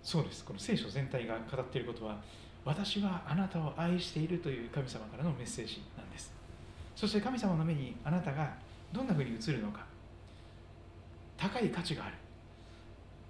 [0.03, 0.45] そうです。
[0.45, 2.20] この聖書全体が語っていることは
[2.68, 6.30] 私はあなたを愛しているという神様からのメッセージなんです。
[6.94, 8.52] そして神様の目にあなたが
[8.92, 9.86] どんなふうに映るのか。
[11.38, 12.16] 高い価値がある。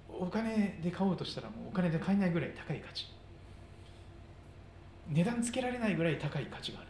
[0.08, 3.06] お金で買おうとしたらもうお金で買えないぐらい高い価値。
[5.08, 6.88] 値段つけられないぐらい高い価値がある。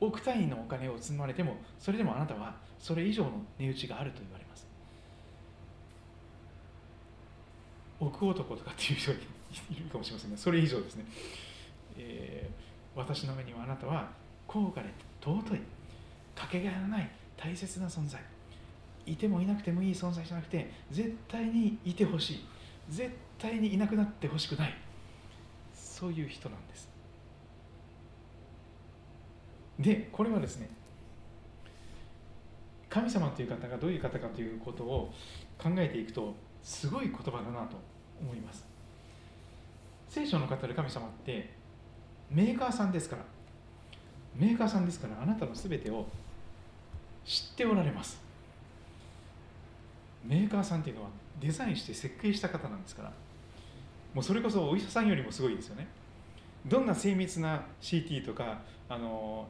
[0.00, 4.66] 億単位のお金を積まれてもそれでもあなたはそれ以上の値打ちがあると言われます。
[7.98, 9.39] 億男とかっていう人が
[9.70, 11.04] いるかもしれませんがそれ以上ですね、
[11.98, 14.10] えー、私の目にはあなたは
[14.46, 14.88] 高価で
[15.20, 15.60] 尊い
[16.34, 18.20] かけがえのない大切な存在。
[19.06, 22.44] いてもいなくてもいい存在じゃなくて絶対にいてほしい。
[22.88, 24.74] 絶対にいなくなってほしくない。
[25.74, 26.88] そういう人なんです。
[29.78, 30.68] でこれはですね
[32.90, 35.12] 神様という方がどういう方かということを
[35.58, 37.76] 考えていくとすごい言葉だなと
[38.20, 38.69] 思います。
[40.10, 41.50] 聖書の語る神様って
[42.30, 43.22] メーカーさんですから。
[44.36, 46.06] メーカーさんですからあなたの全てを
[47.24, 48.20] 知っておられます。
[50.24, 53.12] メーカーさんっていうのはデザインして設計した方なんですから。
[54.12, 55.86] もうそれこそお医者さんよりもすごいですよね。
[56.66, 59.46] どんな精密な CT とかあの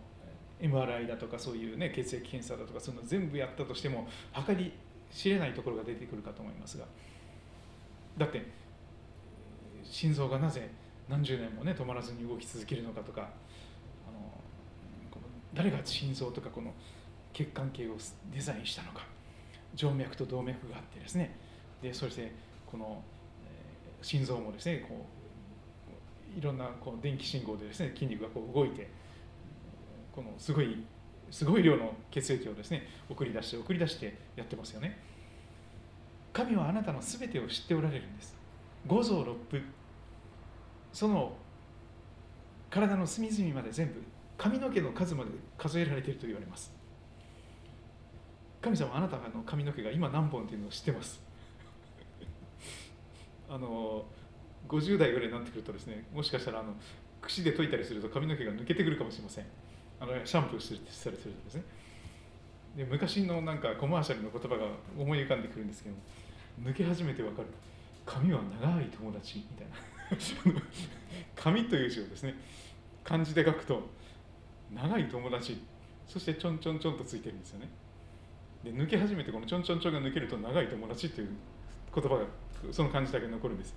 [0.61, 4.07] MRI だとかそういうね血液検査だとかそういうの全部やったとしても
[4.47, 4.73] 計り
[5.11, 6.85] 知れないところが出てくるかと思いますが。
[8.19, 8.60] だって
[9.91, 10.71] 心臓がなぜ
[11.09, 13.25] 何十年もね止まらずに動き続けるのかとかあ
[14.13, 14.41] の
[15.53, 16.73] 誰が心臓とかこの
[17.33, 17.97] 血管系を
[18.33, 19.05] デザインしたのか
[19.77, 21.37] 静脈と動脈があってですね。
[21.83, 22.33] でそして
[22.67, 23.03] この、
[24.03, 25.07] 心臓もですねこ
[26.37, 28.89] ういろんなこう電気信号でですね筋肉がこう動いて
[30.13, 30.85] このすごい
[31.31, 34.99] すごい量の血液をですね送り出して送り出してやってますよね。
[36.33, 38.37] 神はあなたの全てを知っておられるんです。
[38.87, 39.63] 五臓六腑
[40.93, 41.37] その
[42.71, 44.03] 体の隅々まで全部
[44.39, 46.73] 髪の毛の数まで数えられていると言われます。
[48.63, 51.23] 神様あなたの髪の毛が今何本っていうのを知ってます。
[53.49, 54.05] あの
[54.69, 56.75] 50代ぐらいになってくるとですねもしかしたらあの
[57.21, 59.47] 櫛で研いたりすると髪の毛が抜けてくるかもしれません。
[59.99, 61.65] あのシャンプーしたりするとですね。
[62.77, 64.67] で昔のなんかコマーシャルの言葉が
[64.97, 65.97] 思い浮かんでくるんですけど
[66.63, 67.49] 抜け始めてわかる。
[68.07, 70.00] 髪は長い友達みたいな。
[71.37, 72.35] 髪という字をですね
[73.05, 73.83] 漢字で書くと
[74.75, 75.63] 長い友達
[76.07, 77.69] そしてちょんちょんちょんとついてるんですよね。
[78.65, 81.29] で抜け始めてこのちょんちょんちょんが抜けると長い友達っていう
[81.95, 82.25] 言葉が
[82.73, 83.75] その漢字だけ残るんです。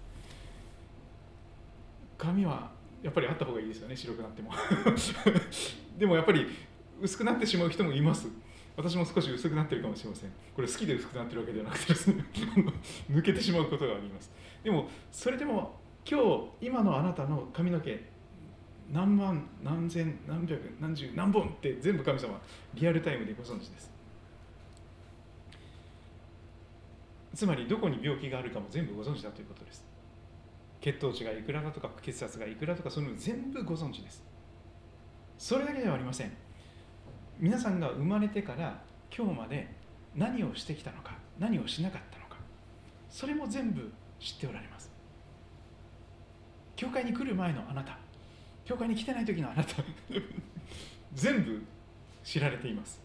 [2.17, 2.71] 髪は
[3.01, 4.51] やっぱりあった方がいいですよね白くなっても。
[5.97, 6.47] でもやっぱり
[7.01, 8.27] 薄くなってしまう人もいます。
[8.75, 10.31] 私も少し薄くなってるかもしれません。
[10.55, 12.25] これ好きで薄くなってるわけではなくてですね。
[13.11, 14.31] 抜けてしまうことがあります。
[14.63, 15.79] でもそれでも
[16.09, 17.99] 今日今のあなたの髪の毛
[18.91, 22.39] 何万何千何百何十何本って全部神様
[22.73, 23.91] リアルタイムでご存知です。
[27.33, 29.83] つまりどこに病気があるかも全部ご存知だということです。
[30.81, 34.23] 血糖値がいくらだとか血圧がいくらとかそういうの全部ご存知です。
[35.37, 36.31] それだけではありません。
[37.39, 38.81] 皆さんが生まれてから
[39.15, 39.67] 今日まで
[40.15, 42.37] 何をしてきたのか何をしなかったのか
[43.09, 44.92] それも全部知っておられます。
[46.83, 47.97] 教会に来る前のあなた。
[48.65, 49.81] 教会に来てない時のあなた。
[51.13, 51.63] 全部
[52.25, 52.99] 知られています。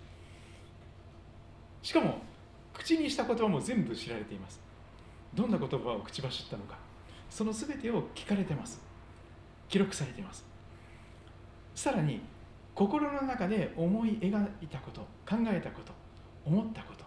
[1.81, 2.20] しかも
[2.74, 4.61] 口にした言葉も全部知られています。
[5.33, 6.76] どんな言葉を口走ったのか。
[7.31, 8.83] その全てを聞かれてます。
[9.68, 10.45] 記録されています。
[11.76, 12.20] さらに
[12.74, 15.93] 心の中で思い描いたこと考えたこと
[16.45, 17.05] 思ったこと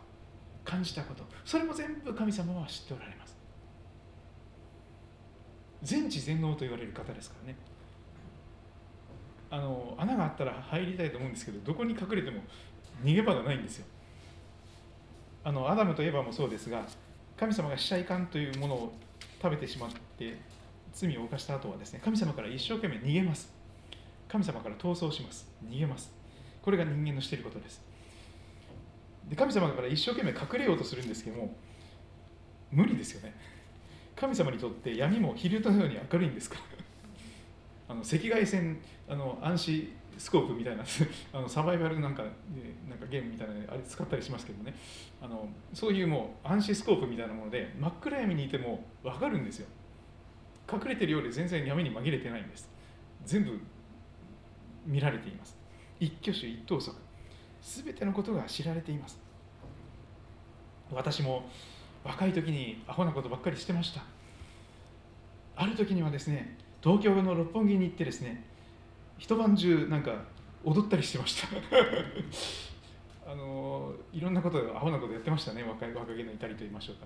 [0.63, 3.20] 感じたことそれも全部神様は知っておられます。
[5.83, 7.57] 全知全能と言われる方ですからね。
[9.49, 12.41] あの穴があったら入りたいと思うんですけどどこに隠れても
[13.03, 13.85] 逃げ場がないんですよ。
[15.43, 16.85] あのアダムとエヴァもそうですが
[17.35, 18.93] 神様が死者いかんというものを
[19.41, 20.37] 食べてしまって
[20.93, 23.53] 罪を犯した後はですね神様から一生懸命逃げます。
[24.27, 25.49] 神様から逃走します。
[25.67, 26.13] 逃げます。
[26.61, 27.81] これが人間のしていることです。
[29.27, 31.55] で神様から一生懸命隠れようとするんですけども
[32.71, 33.35] 無理ですよね。
[34.21, 36.57] 神様にとって闇も昼のように明るいんですか？
[36.57, 36.61] ら
[37.89, 40.83] あの赤外線あの暗視スコープみたいな
[41.33, 42.21] あのサバイバルなんか
[42.87, 44.75] なんかゲームみたいなあれ使ったりしますけどね。
[45.21, 49.67] あのそういうもう暗視スコープみたいなもので真っ暗闇にいても分かるんですよ。
[50.71, 52.69] 隠れてるようで全然闇に紛れてないんです。
[53.25, 53.59] 全部
[54.85, 55.57] 見られています。
[55.99, 56.95] 一挙手一投足。
[57.61, 59.19] 全てのことが知られています。
[60.91, 61.49] 私も
[62.03, 64.03] 若い時にアホなことばっかりしてました。
[65.55, 68.43] ある時にはですね東京の六本木に行ってですね
[69.17, 70.23] 一晩中なんか
[70.63, 71.47] 踊ったりしてました。
[73.31, 77.05] あのいろんなことアホなことやってましたね若い若気の至りと言いましょうか。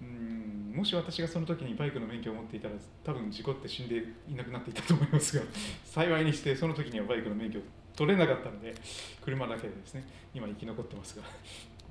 [0.00, 5.44] うんもし私がその時にバイクの免許を持っていたら多分事故って死んでいなくなっていたと思いますが
[5.84, 7.60] 幸いにしてその時にはバイクの免許
[7.94, 8.74] 取れなかったので
[9.20, 10.04] 車だけでですね
[10.34, 11.22] 今生き残ってますが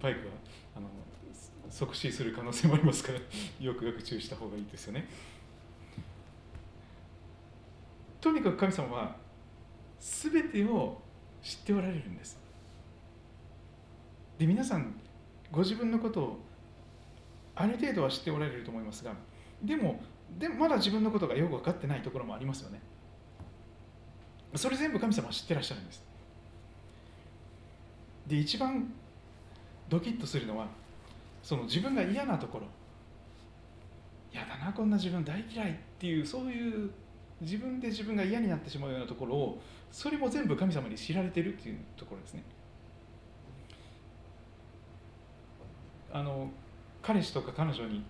[0.02, 0.34] バイクは
[0.76, 0.90] あの
[1.70, 3.20] 即死する可能性もありますから
[3.60, 5.08] よくよく注意した方がいいですよね。
[8.22, 9.16] とにかく神様は
[10.00, 11.02] 全てを
[11.42, 12.40] 知っておられるんです。
[14.38, 14.96] で皆さん
[15.52, 16.40] ご自分のことを
[17.56, 19.14] ある程度は知っておられると思いますが
[19.62, 20.02] でも
[20.40, 22.82] でもまだ自分のことがよく分かってないところもありますよね。
[24.56, 26.04] それ全部神様は知ってらっしゃるんです。
[28.28, 28.92] で一番
[29.90, 30.68] ドキッとするのは
[31.44, 32.68] その自分が嫌なところ
[34.32, 36.90] 嫌だなこんな自分大嫌いっていうそういう
[37.42, 39.62] 自分で自分が嫌になってしまうようなところを
[39.92, 42.44] それも全部神様に知られてるっていうところですね。
[46.14, 46.50] あの
[47.02, 48.04] 彼氏とか彼女に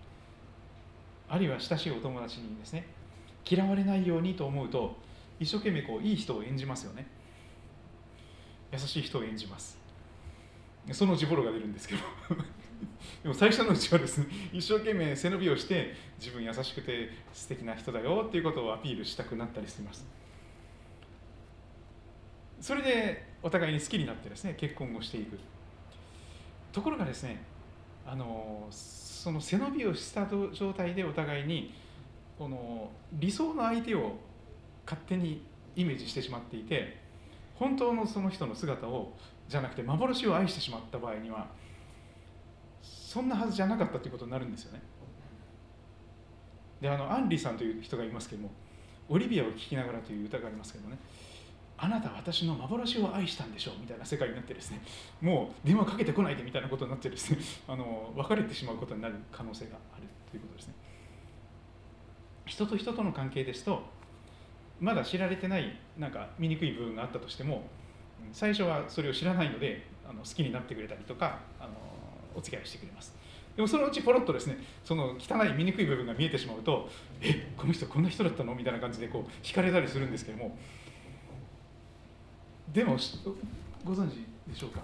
[1.30, 2.88] あるいは親しいお友達にですね
[3.50, 4.98] 嫌われないようにと思うと
[5.40, 7.08] 一生懸命こういい人を演じますよね。
[8.72, 9.78] 優しい人を演じます。
[10.92, 12.02] そのうちボロが出るんですけど。
[13.24, 20.06] でも最初のうちはですね一生懸命背伸びをして自分優しくて素敵な人だよっていうことをアピールしたくなったりします。
[22.60, 25.40] それでお互いに好きになってですね結婚をしていく。
[26.72, 27.44] ところがですね
[28.06, 31.74] あのその背伸びをした状態でお互いに
[32.38, 34.16] この理想の相手を
[34.86, 35.44] 勝手に
[35.76, 36.98] イメージしてしまっていて
[37.56, 39.14] 本当のその人の姿を
[39.48, 41.48] じゃなくて幻を愛してしまった場合には
[43.12, 44.82] そんなはずじゃなかったということになるんですよね。
[46.80, 48.52] であのアンリーさんという人がいますけども
[49.10, 50.98] 「オリビアを聴きながら」という歌がありますけどもね
[51.78, 54.82] あなた私の幻を愛したんでしょうみたいな世界になってですね
[55.20, 60.74] もう電話かけてこないでみたいなことになってですね あの別れてしまうことになる可能性があるということですね
[62.46, 63.84] 人と人との関係ですと
[64.80, 67.64] まだ知られてないなんか醜い部分があったとしても
[68.32, 71.91] 最初はそれを知らないのであの好きになってくれたりとかあの
[72.36, 73.14] お付き合いしてくれます。
[73.56, 76.90] でもそのうちポロッとですねその汚い醜い部分が見えてしまうと
[77.22, 78.56] えこの人こんな人だったの？
[78.56, 80.58] みたいな感じでこう惹かれたりするんですけども。
[82.72, 82.98] でも
[83.84, 84.82] ご存知でしょうか？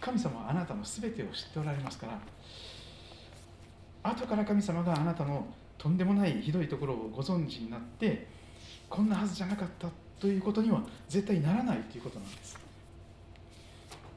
[0.00, 2.18] 神様はあなたの全てを知っておられますから。
[4.10, 8.26] 後から神様があなたのとんでもないひどいところをご存知になって
[8.88, 12.58] こんなはずじゃなかったということには絶対ならないということなんです。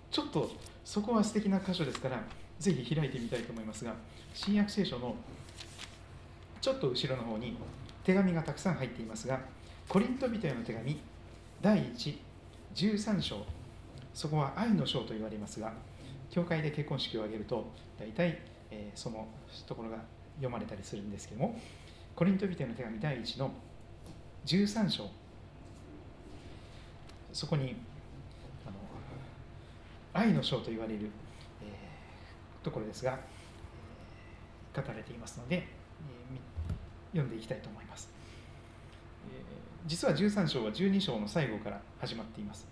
[0.09, 0.51] ちょっと
[0.85, 2.23] そこは素敵な箇所ですから
[2.61, 3.93] ぜひ開いてみたいと思いますが
[4.33, 5.15] 新約聖書の
[6.61, 7.57] ちょっと後ろの方に
[8.03, 9.39] 手紙がたくさん入っていますが
[9.89, 10.99] コリント人への手紙
[11.61, 12.17] 第1
[12.73, 13.45] 13章。
[14.13, 15.73] そこは愛の章と言われますが
[16.29, 17.65] 教会で結婚式を挙げると
[17.97, 18.41] 大体
[18.71, 19.27] えー、その
[19.67, 19.97] ところが
[20.37, 21.59] 読まれたりするんですけども
[22.15, 23.51] コリントビテの手紙第1の
[24.45, 25.07] 13章。
[27.31, 27.75] そこに
[28.65, 28.75] あの
[30.13, 31.09] 愛の章と言われる、
[32.63, 35.67] ところですが、えー、書かれていますので、え、
[37.11, 38.09] 読んでいきたいと思います、
[39.31, 39.43] え
[39.85, 42.67] 実は13章は12章の最後から始まっています。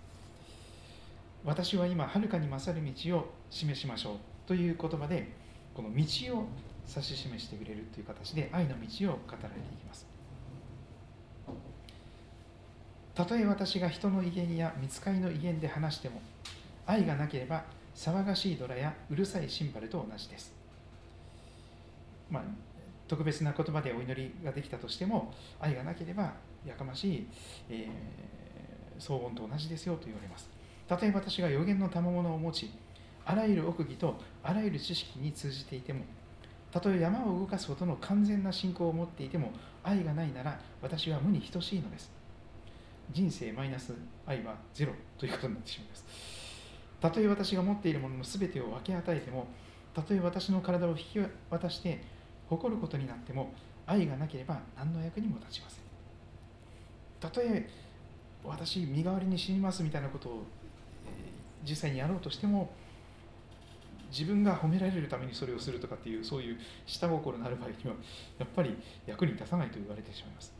[1.44, 4.16] 私は今はるかに勝る道を示しましょう
[4.46, 5.32] という言葉で
[5.74, 6.04] この道
[6.36, 6.46] を
[6.86, 10.06] 指し示してくれるという形で愛の道を語られていきます。
[13.14, 16.22] たとえ私が人の威厳や見つかりの威厳で話しても
[16.86, 17.64] 愛がなければ
[18.00, 20.54] 騒がしいドラやうるさいシンバルと同じです。
[22.30, 22.42] まあ
[23.06, 26.32] 特別な言葉でお祈りができたとしても愛がなければ
[26.64, 27.26] やかましい、
[27.68, 30.48] えー、騒音と同じですよと言われます。
[30.88, 32.70] たとえ私が予言の賜物を持ち
[33.26, 36.00] あらゆる奥義とあらゆる知識に通じていても
[36.72, 39.52] たとえ山を動かすほどの完全な信仰を持っていても
[39.84, 42.10] 愛がないなら私は無に等しいのです。
[43.12, 43.92] 人生マイナス
[44.24, 46.04] 愛はゼロということになってしまいます。
[47.00, 49.46] たとえ私が持っているものの全てを分け与えても
[49.94, 51.04] たとえ私の体を引き
[51.50, 52.02] 渡して
[52.48, 53.52] 誇ることになっても
[53.86, 55.80] 愛がなければ何の役にも立ちません。
[57.20, 57.68] たとえ
[58.44, 60.42] 私身代わりに死にますみたいなことを
[61.68, 62.70] 実際にやろうとしても
[64.10, 67.94] 自分が褒められるためにそれをするとかっていうそういう下心のある場合には
[68.38, 68.76] やっぱり
[69.06, 70.52] 役に立たないと言われてしまいます。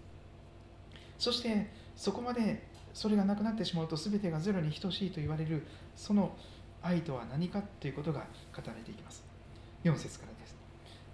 [1.18, 5.66] そしてそこまでそれがなくなってしまうと全てがゼロに等しいと言われる
[6.00, 6.34] その
[6.80, 8.20] 愛とは何かということが
[8.56, 9.22] 語られていきます。
[9.84, 10.56] 4節からです。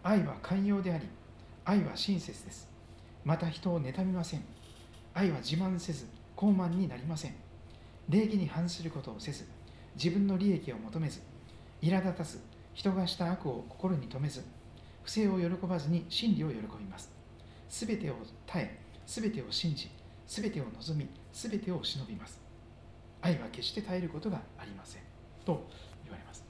[0.05, 1.09] 愛は寛容であり
[1.65, 2.69] 愛は親切です。
[3.25, 4.45] また人を妬みません。
[5.13, 6.07] 愛は自慢せず
[6.37, 7.35] 傲慢になりません。
[8.09, 9.45] 礼儀に反することをせず
[9.97, 11.21] 自分の利益を求めず
[11.83, 12.39] 苛立たず
[12.73, 14.45] 人がした悪を心に留めず
[15.03, 17.11] 不正を喜ばずに真理を喜びます。
[17.69, 18.15] すべてを
[18.47, 19.91] 耐えすべてを信じ
[20.29, 22.46] すべてを望みすべてを忍びます。
[23.23, 25.03] 愛は決して耐えることがありません
[25.45, 25.67] と
[26.05, 26.45] 言われます。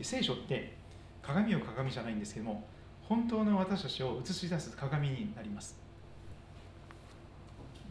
[0.00, 0.76] 聖書って
[1.22, 2.64] 鏡を鏡じゃないんですけども
[3.02, 5.76] 本当の私たちを映し出す鏡になります。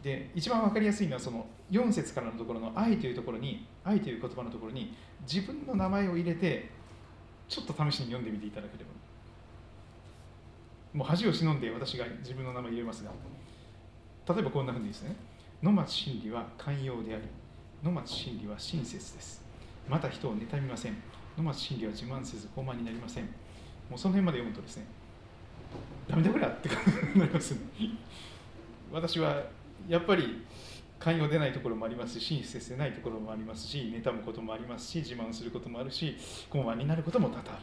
[0.02, 6.70] で一番分かりやすいのはその4節からのところの愛というところに愛という言葉のところに自分の名前を入れて
[7.48, 8.90] ちょっと試しに読んでみていただければ。
[10.94, 13.10] もう恥を忍んで私が自分の名前入れますが。
[14.34, 15.16] 例えばこんなふうにですね。
[15.60, 17.24] 野松真理は寛容であり
[17.82, 19.42] 野松真理は親切です。
[19.88, 20.96] また人を妬みません。
[21.36, 23.24] 野松真理は自慢せず傲慢になりません。
[23.24, 24.84] もうその辺まで読むとですね
[26.06, 27.60] ダメだこりゃって感じになりますね。
[28.92, 29.42] 私は
[29.88, 30.44] やっぱり
[31.00, 36.16] 寛容でないところもありますし親切でないところもありますし妬むこともありますし自慢することもあるし
[36.50, 37.62] 傲慢になることも多々ある。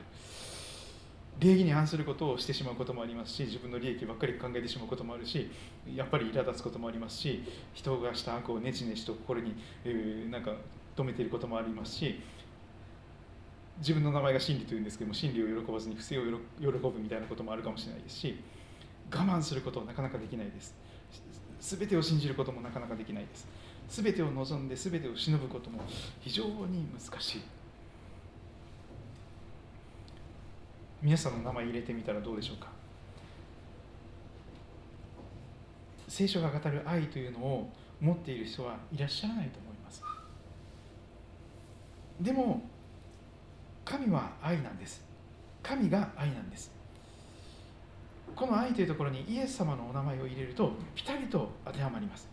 [1.39, 5.51] 礼儀に反することをしてしまうこともありますし自分の利益ばっかり考えてしまうこともあるし
[5.93, 10.51] やっぱり苛立つこともありますし人がした悪をねちねちと心に、えー、なんか
[10.95, 12.21] 止めていることもありますし
[13.79, 18.39] 自分の名前が真理というんですけども真理を喜ばずに不正を喜ぶみたいなこともあるかもしれないですし
[19.11, 20.75] 我慢することはなかなかできないです
[21.65, 23.47] 全てを信じることもなかなかできないです。
[23.89, 25.79] 全てを望んで全てを忍ぶことも
[26.21, 27.41] 非常に難しい。
[31.05, 32.67] 皆さんの名前入れてみたらどうでしょうか？
[36.07, 37.69] 聖書が語る愛というのを
[38.01, 40.01] 持っている人はいらっしゃらないと思います。
[42.19, 42.63] でも
[43.85, 45.05] 神は愛なんです。
[45.61, 46.71] 神が愛なんです。
[48.35, 52.27] この愛というところにイエス様のお名前を入れるとピタリと当てはまります。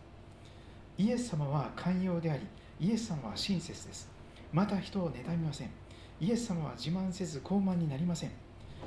[0.96, 2.46] イエス様は寛容であり
[2.80, 4.08] イエス様は親切です。
[4.50, 5.70] また人を妬みません。
[6.22, 8.30] イエス様は自慢せず傲慢になりません。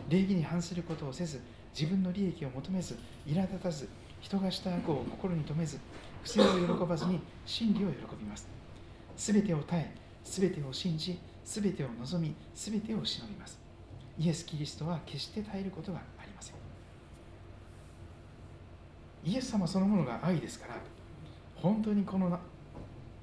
[0.09, 1.41] 礼儀に反することをせず
[1.77, 3.89] 自分の利益を求めず苛立たず
[4.21, 5.79] 人がした悪を心に留めず
[6.23, 8.47] 不正を喜ばずに真理を喜びます。
[9.15, 13.65] すべてを耐えすべてを信じすべてを望みすべてを忍びます。
[14.17, 16.53] イエス・キリストは決して耐えることがあります
[19.25, 20.75] イエス様そのものが愛ですから
[21.55, 22.39] 本当にこの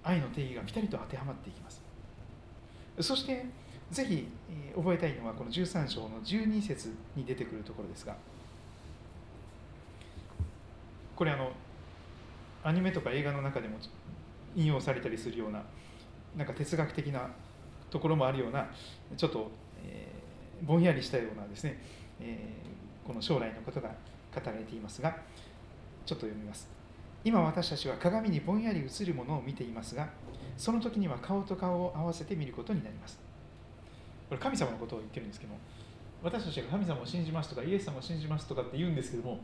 [0.02, 1.80] 愛の定義がぴたりと当てはまっていきます。
[3.00, 3.46] そして
[3.92, 4.26] ぜひ
[4.74, 8.16] 覚えたいのはこの13章の12節に出てくるところですが
[11.14, 11.52] これあの
[12.64, 13.76] アニメとか映画の中でも
[14.56, 15.62] 引用されたりするような
[16.36, 17.28] なんか哲学的な
[17.90, 18.66] ところもあるような
[19.16, 19.50] ちょっと、
[19.84, 21.78] えー、ぼんやりしたようなですね、
[22.18, 23.90] えー、この将来のことが
[24.34, 25.14] 語られていますが
[26.06, 26.68] ちょっと読みます。
[27.24, 30.08] 今私たちは鏡にぼんやり映るものを見ていますが
[30.56, 33.31] その時には顔と顔を合わせて見ることになります。
[34.32, 35.58] これ神様のことを言ってるんですけども
[36.22, 39.40] 私たちが神様を信じますとかイエス様を信じますとかって言うんですけども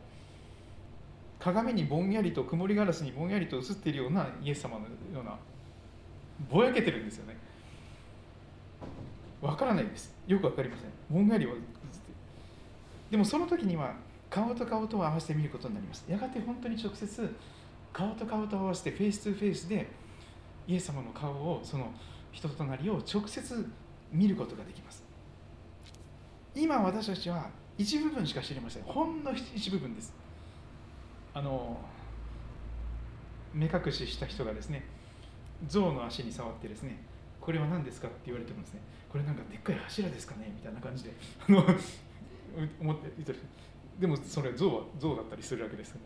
[1.38, 5.36] 鏡にぼんやりと曇りガラスにぼんやりと映っているようなイエス様のような
[6.50, 7.36] ぼやけてるんですよね。
[9.42, 10.14] わからないです。
[10.26, 10.90] よくわかりません。
[11.10, 11.66] ぼんやりは映って。
[13.10, 13.94] でもその時には
[14.30, 16.06] 顔と顔と合わせて見ることになります。
[16.08, 17.34] やがて本当に直接
[17.92, 19.86] 顔と顔と合わせてフェイス2フェイスで
[20.66, 21.92] イエス様の顔をその
[22.32, 23.68] 人となりを直接
[24.12, 25.02] 見ることができます。
[26.54, 28.82] 今私たちは一部分しか知りません。
[28.82, 30.12] ほんの一部分です。
[31.34, 31.78] あの
[33.54, 34.84] 目隠しした人がですね
[35.66, 37.02] 象の足に触ってですね
[37.40, 41.12] これは何ですかって言われてもですねこれなんかでっかい柱ですかねみたいな感じで
[41.48, 41.64] あの
[42.80, 43.38] 思って言ってる。
[43.98, 46.04] でもそれ象は象だったりするわけですけど。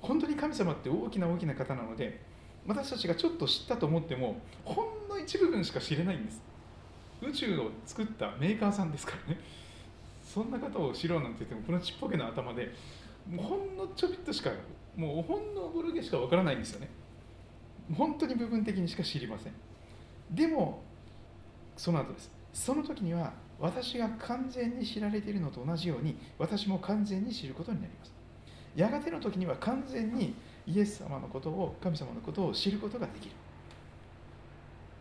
[0.00, 2.20] 本当に神様って大きな大きな方なので
[2.66, 6.40] 私たちがちょっと知ったと思ってもほんの一部分しか知れないんです。
[7.22, 9.40] 宇宙を作ったメーカーさんですからね。
[10.24, 12.72] そんな方を知ろうなんて言ってもこのちっぽけな頭で
[13.28, 14.50] もうほんのちょびっとしか
[14.96, 16.88] もうほんのぼるげしかわからないんですよね。
[17.96, 19.52] 本当に部分的にしか知りません。
[20.30, 20.82] でも
[21.76, 22.30] その後です。
[22.52, 28.12] その時には私が完全に知られているのと同じように私も完全に知ることになります。
[28.76, 30.34] やがての時には完全に
[30.66, 33.32] イエス様のことを神様のことを知ることができる。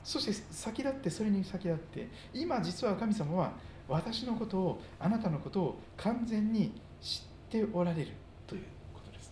[0.04, 3.54] そして先立ってそれに先立って今実は神様は
[3.88, 8.12] 私のことをあなたのことを完全に知っておられる
[8.47, 8.62] という
[8.93, 9.32] ことです。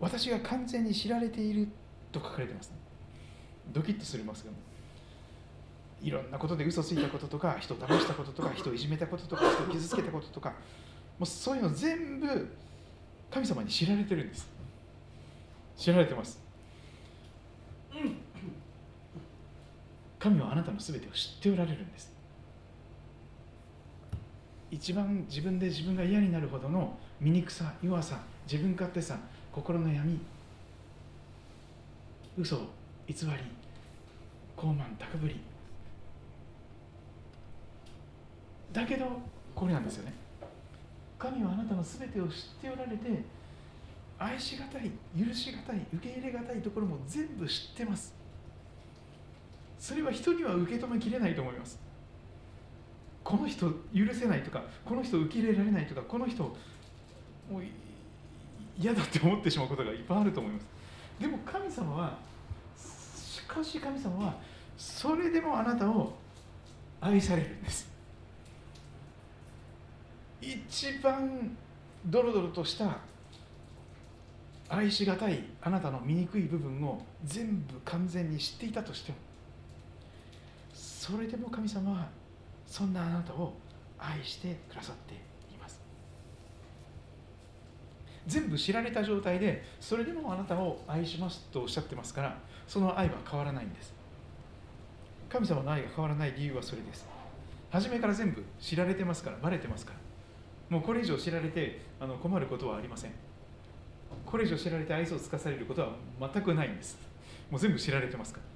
[0.00, 1.68] 私が完全に知られている
[2.12, 2.76] と書かれてます、ね、
[3.72, 4.50] ドキッとするますが
[6.02, 10.50] いろんなことで嘘ついたこととか人を騙したこととか人をいじめたこととか人を傷つけたこととか
[11.18, 12.48] もうそういうの全部
[13.30, 14.48] 神様に知られてるんです。
[15.76, 16.40] 知られてます。
[17.92, 18.16] うん。
[20.24, 22.10] 神はあなたの全てを知っておられるんです。
[24.70, 29.18] 一番自分で自分が嫌になるほどの醜さ弱さ自分勝手さ
[29.52, 30.18] 心の闇
[32.38, 32.62] 嘘偽
[33.06, 33.14] り
[34.56, 35.38] 傲慢高ぶり。
[38.72, 39.04] だけど
[39.54, 40.14] これなんですよね。
[41.18, 43.22] 神はあなたの全てを知っておられて
[44.18, 48.23] 愛しがたい許しがたい受け入れがたいところも全部知ってます。
[49.78, 51.78] それは人には受け止めきれないと思います。
[53.22, 56.42] この人許せないとかこの人受け入れられないとかこの人
[57.50, 57.62] もう
[58.78, 60.66] 嫌だって思ってしまうことがいっぱいあると思います。
[61.18, 62.18] でも神様は
[62.76, 64.34] しかし神様は
[64.76, 66.12] それでもあなたを
[67.00, 67.88] 愛されるんです。
[70.40, 71.56] 一番
[72.06, 72.98] ドロドロとした
[74.68, 79.18] 愛しがたいあなたの醜い部分を全部完全に知っていたとしても
[81.04, 82.08] それでも神様は
[82.66, 83.52] そんなあなたを
[83.98, 85.78] 愛してくださっています。
[88.26, 93.92] 全部知られた状態でそれでもあなたを愛しますとおっしゃってますからその愛は変わらないんです。
[95.28, 97.06] 神様の愛が変わらない理由はそれです。
[97.70, 99.98] 初めから全部知られてますからバレてますから。
[100.70, 103.10] もうこれ以上知られてあの困ることはありません。
[104.24, 106.96] これ以上知られて愛想をつかされることは全くないんです。
[107.50, 108.53] もう全部知られてますから。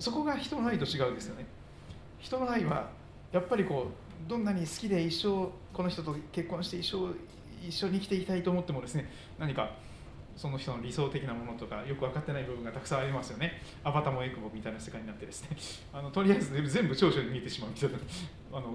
[0.00, 1.46] そこが人の愛と違うんですよね。
[2.18, 2.88] 人の愛は
[3.32, 3.88] やっぱりこ
[4.26, 7.14] うどんなに好きで一生この人と結婚して一生
[7.66, 9.76] 一緒に生きていきたいと思ってもですね何か
[10.36, 13.60] その人の理想的なものとかよく分かってない部分がたくさんありますよね。
[13.84, 15.50] アバタモエクボみたいな世界になってですね。
[15.92, 17.98] あのとりあえず全部長所に見えてしまうみたいな。
[18.56, 18.74] あの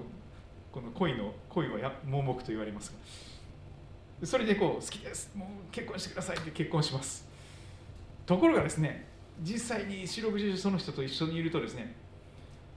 [0.70, 2.94] この恋の恋はや盲目と言われます
[4.20, 4.26] が。
[4.26, 5.34] それでこう好きです。
[5.34, 7.28] もう結婚してくださいって結婚します。
[8.26, 11.94] ところがですね実際に四六時中その人と一緒にいるとですね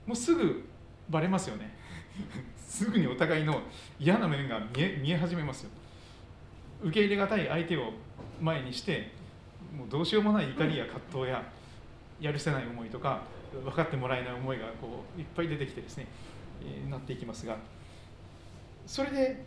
[0.06, 0.64] もうすぐ
[1.08, 1.76] バレますよね。
[2.56, 3.62] すぐにお互いの
[3.98, 5.70] 嫌な面が見え見え始めますよ。
[6.82, 7.92] 受け入れがたい相手を
[8.40, 9.10] 前にして
[9.76, 11.52] もうどうしようもない怒りや葛藤や
[12.20, 16.06] やるせない思いとか分かってもらえない思いがこういっぱい出てきてですね、
[16.62, 17.56] えー、なっていきますが。
[18.86, 19.44] それで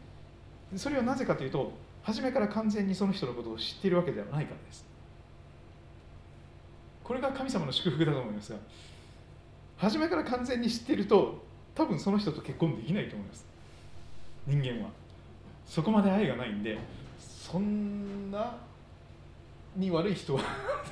[0.75, 4.85] それはなぜかというと初めから完全にその人のことを知っているわけではないからです。
[7.03, 8.59] これが神様の祝福だと思いますが
[9.77, 11.43] 初めから完全に知っていると
[11.75, 13.45] 多分その人と結婚できないと思います。
[14.45, 14.91] 人間は。
[15.65, 16.77] そこまで愛がないんで
[17.19, 18.55] そんな
[19.75, 20.41] に悪い人は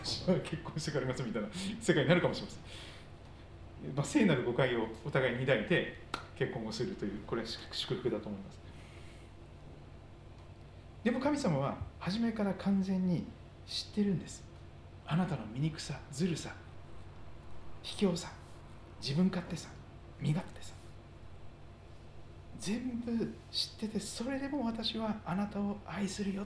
[0.04, 1.48] 私は結婚してからますみたいな
[1.80, 5.98] 世界になるかもしれません、まあ、聖なる誤解をお互いに抱いて
[6.38, 8.62] 結婚をするというこれは祝福だと思います。
[11.04, 13.26] でも神様は初めから完全に
[13.68, 14.44] 知ってるんです。
[15.12, 16.52] あなたの醜さずるさ
[17.84, 18.30] 卑怯さ
[19.02, 19.68] 自分勝手さ
[20.22, 20.72] 身勝手さ。
[22.58, 23.12] 全部
[23.52, 26.46] 知っててそれでも私はあなたを愛するよ。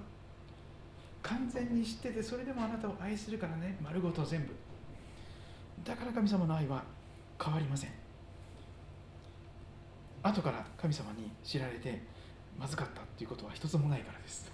[1.21, 3.77] 完全に知っててそれでもあなたを愛するからね。
[3.83, 4.55] 丸ごと全部。
[5.83, 6.83] だから神様の愛は
[7.39, 7.91] 変わりません。
[10.23, 12.01] 後から神様に知られて
[12.57, 14.51] まずかったっていうことは一つもないからです。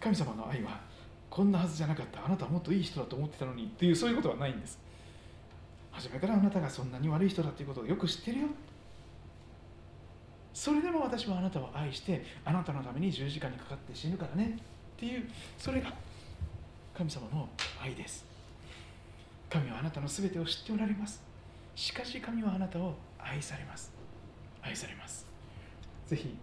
[0.00, 0.87] 神様の愛は
[1.30, 2.24] こんなはずじゃなかった。
[2.24, 4.78] あなたはもっといい人だと思ってたのにっていうそういうことはないんです。
[5.90, 8.46] 初めからあなたがそんなに悪い人だということをよく知ってるよ。
[10.54, 14.58] それでも私はあなたを愛してあなたのために十字架にかかって死ぬからね
[14.96, 15.92] っていうそれが
[16.94, 17.48] 神様の
[17.80, 18.24] 愛です。
[19.48, 21.22] 神はあなたの全てを知っておられます。
[21.76, 23.92] しかし神はあなたを愛されます。
[24.62, 25.26] 愛されます。
[26.06, 26.36] ぜひ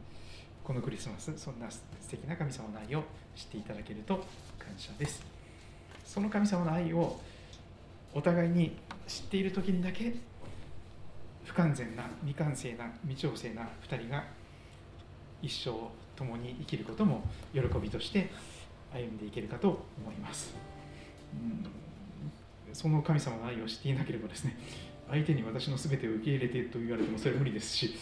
[0.63, 3.03] このクリスマスそんな素敵な神様の愛を
[3.35, 4.25] 知っていただけると
[4.65, 5.23] 感謝です。
[6.05, 7.19] その神様の愛を
[8.13, 8.75] お互いに
[9.07, 10.15] 知っている時にだけ
[11.43, 14.23] 不完全な未完成な未調整な2人が
[15.41, 15.71] 一生
[16.15, 17.21] 共に生きることも
[17.53, 18.31] 喜びとして
[18.93, 20.55] 歩んでいけるかと思います、
[21.33, 24.57] うん、その神様の愛を知っていなければですね
[25.09, 27.95] 相手に私の全てを受け入れてと言われてもそれは無理ですし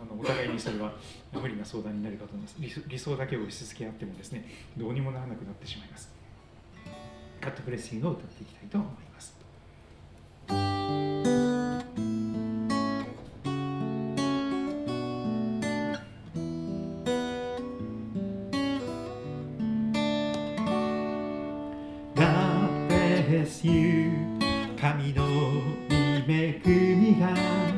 [0.00, 0.92] あのお互いにそれは
[1.32, 2.56] 無理な相談になるかと思います。
[2.88, 6.10] 理想だけを押し続け合ってもですねどうにもならなくなってしまいます。
[7.40, 9.38] カットプレッシングを歌っていきたいと思います。
[23.64, 24.12] You
[24.80, 25.24] 神の
[26.26, 27.77] めくみが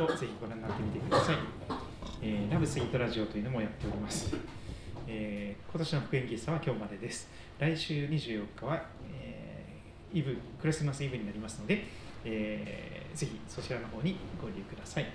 [0.00, 1.36] をぜひご覧になってみてください、
[2.22, 4.34] えーラブスイートラジオというのもやっております、
[5.06, 7.30] えー今年の福音喫茶は今日までです。
[7.58, 8.82] 来週24日は、
[9.14, 11.84] えーイブクリスマスイブになりますので、
[12.24, 15.06] えーぜひそちらの方にご利用ください、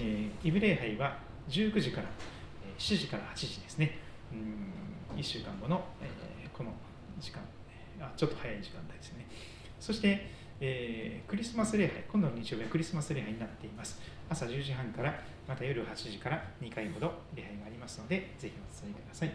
[0.00, 1.16] えーイブ礼拝は
[1.48, 2.08] 19時から
[2.66, 3.98] え7時から8時ですね。
[4.32, 6.08] うん1週間後の、え
[6.52, 6.72] この
[7.20, 7.42] 時間
[8.00, 9.26] あちょっと早い時間帯ですね。
[9.78, 10.30] そして、
[10.64, 14.00] えークリスマス礼拝今度の日曜日はクリスマス礼拝になっています。
[14.30, 15.12] 朝10時半から
[15.48, 19.30] また夜8時から2回ほど礼拝がありますのでぜひお伝えください。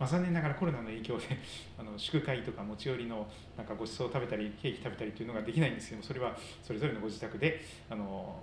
[0.00, 1.24] まあ、残念ながらコロナの影響で
[1.76, 7.60] あの祝会とか持ち寄りのなんかご馳走を食べたりケーキ食べたりというのができないんですけどもそれはそれぞれのご自宅で
[7.90, 8.42] あの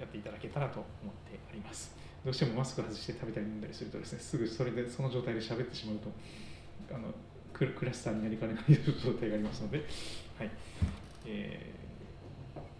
[0.00, 1.94] やっていただけたらと思っております。
[2.24, 6.10] どうしてもマスク外して食べたり飲んだりするとですねすぐそれでその状態で喋ってしまうと
[6.94, 7.12] あの
[7.52, 9.84] クラスターになりかねない状態がありますので、
[10.38, 10.50] はい。
[11.26, 11.76] えー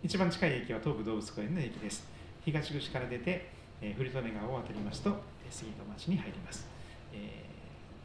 [0.07, 2.07] 一番近い駅は東武動物公園の駅です
[2.45, 3.51] 東口から出て、
[3.83, 5.11] えー、古利根川を渡りますと、
[5.51, 6.69] 杉戸町に入ります、
[7.13, 7.17] え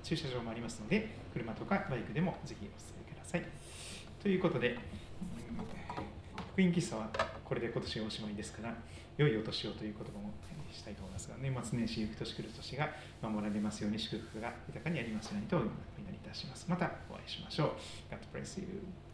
[0.01, 3.45] ー、駐車場もありますので、車とかバイクでもぜひお進みください。
[4.19, 4.79] ということで、
[6.53, 7.07] 福音喫茶は
[7.45, 8.73] これで今年おしまいですから、
[9.17, 10.33] 良いお年をという言葉も
[10.73, 12.89] したいと思いますが、年末年始、行く年来る年が
[13.21, 15.69] 守られますように、祝福が豊かにありますようにとお祈
[16.09, 16.65] りいたします。
[16.67, 17.69] またお会いしましょう。
[18.09, 19.10] God bless you.